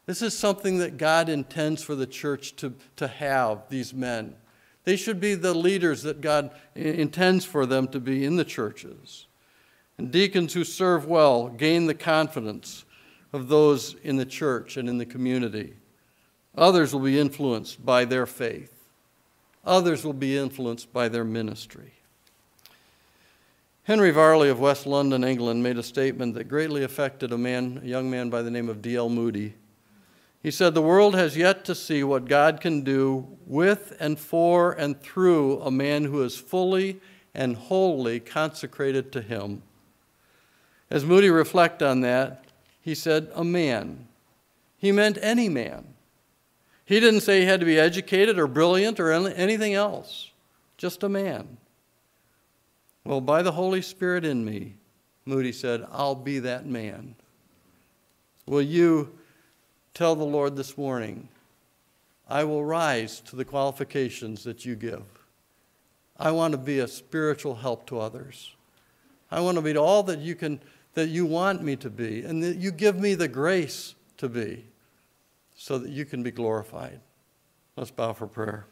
This 0.05 0.21
is 0.21 0.37
something 0.37 0.79
that 0.79 0.97
God 0.97 1.29
intends 1.29 1.81
for 1.81 1.95
the 1.95 2.07
church 2.07 2.55
to, 2.57 2.73
to 2.97 3.07
have, 3.07 3.69
these 3.69 3.93
men. 3.93 4.35
They 4.83 4.97
should 4.97 5.19
be 5.19 5.35
the 5.35 5.53
leaders 5.53 6.03
that 6.03 6.19
God 6.19 6.51
intends 6.75 7.45
for 7.45 7.65
them 7.65 7.87
to 7.89 7.99
be 7.99 8.25
in 8.25 8.35
the 8.35 8.43
churches. 8.43 9.27
And 9.97 10.11
deacons 10.11 10.53
who 10.53 10.63
serve 10.63 11.05
well 11.05 11.47
gain 11.47 11.85
the 11.85 11.93
confidence 11.93 12.83
of 13.31 13.47
those 13.47 13.95
in 14.03 14.17
the 14.17 14.25
church 14.25 14.75
and 14.75 14.89
in 14.89 14.97
the 14.97 15.05
community. 15.05 15.75
Others 16.55 16.93
will 16.93 17.01
be 17.01 17.19
influenced 17.19 17.85
by 17.85 18.05
their 18.05 18.25
faith. 18.25 18.73
Others 19.65 20.03
will 20.03 20.13
be 20.13 20.37
influenced 20.37 20.91
by 20.91 21.07
their 21.07 21.23
ministry. 21.23 21.93
Henry 23.85 24.11
Varley 24.11 24.47
of 24.47 24.61
West 24.61 24.87
London, 24.87 25.25
England, 25.25 25.61
made 25.61 25.77
a 25.77 25.83
statement 25.83 26.35
that 26.35 26.45
greatly 26.45 26.85
affected 26.85 27.33
a 27.33 27.37
man, 27.37 27.81
a 27.83 27.85
young 27.85 28.09
man 28.09 28.29
by 28.29 28.41
the 28.41 28.51
name 28.51 28.69
of 28.69 28.81
D.L. 28.81 29.09
Moody. 29.09 29.55
He 30.41 30.51
said, 30.51 30.73
The 30.73 30.81
world 30.81 31.15
has 31.15 31.35
yet 31.35 31.65
to 31.65 31.75
see 31.75 32.01
what 32.01 32.29
God 32.29 32.61
can 32.61 32.83
do 32.83 33.27
with 33.45 33.93
and 33.99 34.17
for 34.17 34.71
and 34.71 35.01
through 35.01 35.59
a 35.61 35.69
man 35.69 36.05
who 36.05 36.21
is 36.23 36.37
fully 36.37 37.01
and 37.35 37.57
wholly 37.57 38.21
consecrated 38.21 39.11
to 39.11 39.21
Him. 39.21 39.63
As 40.89 41.03
Moody 41.03 41.29
reflected 41.29 41.85
on 41.85 42.01
that, 42.01 42.45
he 42.81 42.95
said, 42.95 43.31
A 43.35 43.43
man. 43.43 44.07
He 44.77 44.93
meant 44.93 45.17
any 45.21 45.49
man. 45.49 45.93
He 46.85 47.01
didn't 47.01 47.21
say 47.21 47.41
he 47.41 47.47
had 47.47 47.59
to 47.59 47.65
be 47.65 47.79
educated 47.79 48.39
or 48.39 48.47
brilliant 48.47 48.99
or 49.01 49.11
anything 49.11 49.73
else, 49.73 50.31
just 50.77 51.03
a 51.03 51.09
man. 51.09 51.57
Well, 53.05 53.21
by 53.21 53.41
the 53.41 53.51
Holy 53.51 53.81
Spirit 53.81 54.23
in 54.23 54.45
me, 54.45 54.75
Moody 55.25 55.51
said, 55.51 55.85
I'll 55.91 56.15
be 56.15 56.39
that 56.39 56.65
man. 56.65 57.15
Will 58.45 58.61
you 58.61 59.17
tell 59.93 60.15
the 60.15 60.23
Lord 60.23 60.55
this 60.55 60.77
morning, 60.77 61.29
I 62.27 62.43
will 62.43 62.63
rise 62.63 63.19
to 63.21 63.35
the 63.35 63.45
qualifications 63.45 64.43
that 64.43 64.65
you 64.65 64.75
give. 64.75 65.03
I 66.17 66.31
want 66.31 66.53
to 66.53 66.57
be 66.57 66.79
a 66.79 66.87
spiritual 66.87 67.55
help 67.55 67.85
to 67.87 67.99
others. 67.99 68.55
I 69.29 69.41
want 69.41 69.57
to 69.57 69.61
be 69.61 69.75
all 69.77 70.03
that 70.03 70.19
you 70.19 70.35
can 70.35 70.59
that 70.93 71.09
you 71.09 71.25
want 71.25 71.63
me 71.63 71.75
to 71.77 71.89
be 71.89 72.21
and 72.23 72.43
that 72.43 72.57
you 72.57 72.71
give 72.71 72.99
me 72.99 73.15
the 73.15 73.27
grace 73.27 73.95
to 74.17 74.29
be 74.29 74.65
so 75.55 75.79
that 75.79 75.89
you 75.89 76.05
can 76.05 76.21
be 76.21 76.31
glorified. 76.31 76.99
Let's 77.75 77.89
bow 77.89 78.13
for 78.13 78.27
prayer. 78.27 78.67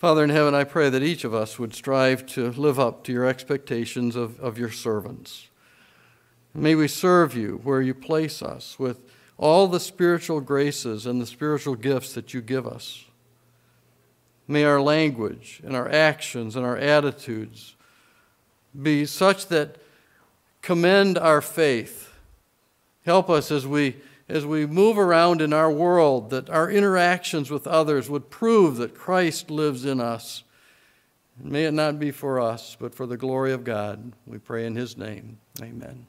Father 0.00 0.24
in 0.24 0.30
heaven, 0.30 0.54
I 0.54 0.64
pray 0.64 0.88
that 0.88 1.02
each 1.02 1.24
of 1.24 1.34
us 1.34 1.58
would 1.58 1.74
strive 1.74 2.24
to 2.28 2.52
live 2.52 2.80
up 2.80 3.04
to 3.04 3.12
your 3.12 3.26
expectations 3.26 4.16
of, 4.16 4.40
of 4.40 4.56
your 4.56 4.70
servants. 4.70 5.48
May 6.54 6.74
we 6.74 6.88
serve 6.88 7.36
you 7.36 7.60
where 7.64 7.82
you 7.82 7.92
place 7.92 8.40
us 8.40 8.78
with 8.78 9.02
all 9.36 9.66
the 9.66 9.78
spiritual 9.78 10.40
graces 10.40 11.04
and 11.04 11.20
the 11.20 11.26
spiritual 11.26 11.74
gifts 11.74 12.14
that 12.14 12.32
you 12.32 12.40
give 12.40 12.66
us. 12.66 13.04
May 14.48 14.64
our 14.64 14.80
language 14.80 15.60
and 15.62 15.76
our 15.76 15.90
actions 15.90 16.56
and 16.56 16.64
our 16.64 16.78
attitudes 16.78 17.76
be 18.80 19.04
such 19.04 19.48
that 19.48 19.76
commend 20.62 21.18
our 21.18 21.42
faith. 21.42 22.10
Help 23.04 23.28
us 23.28 23.50
as 23.50 23.66
we 23.66 23.96
as 24.30 24.46
we 24.46 24.64
move 24.64 24.96
around 24.96 25.42
in 25.42 25.52
our 25.52 25.70
world 25.70 26.30
that 26.30 26.48
our 26.48 26.70
interactions 26.70 27.50
with 27.50 27.66
others 27.66 28.08
would 28.08 28.30
prove 28.30 28.76
that 28.76 28.94
Christ 28.94 29.50
lives 29.50 29.84
in 29.84 30.00
us. 30.00 30.44
May 31.42 31.64
it 31.64 31.72
not 31.72 31.98
be 31.98 32.10
for 32.10 32.40
us, 32.40 32.76
but 32.78 32.94
for 32.94 33.06
the 33.06 33.16
glory 33.16 33.52
of 33.52 33.64
God. 33.64 34.12
We 34.26 34.38
pray 34.38 34.66
in 34.66 34.76
his 34.76 34.96
name. 34.96 35.38
Amen. 35.60 36.06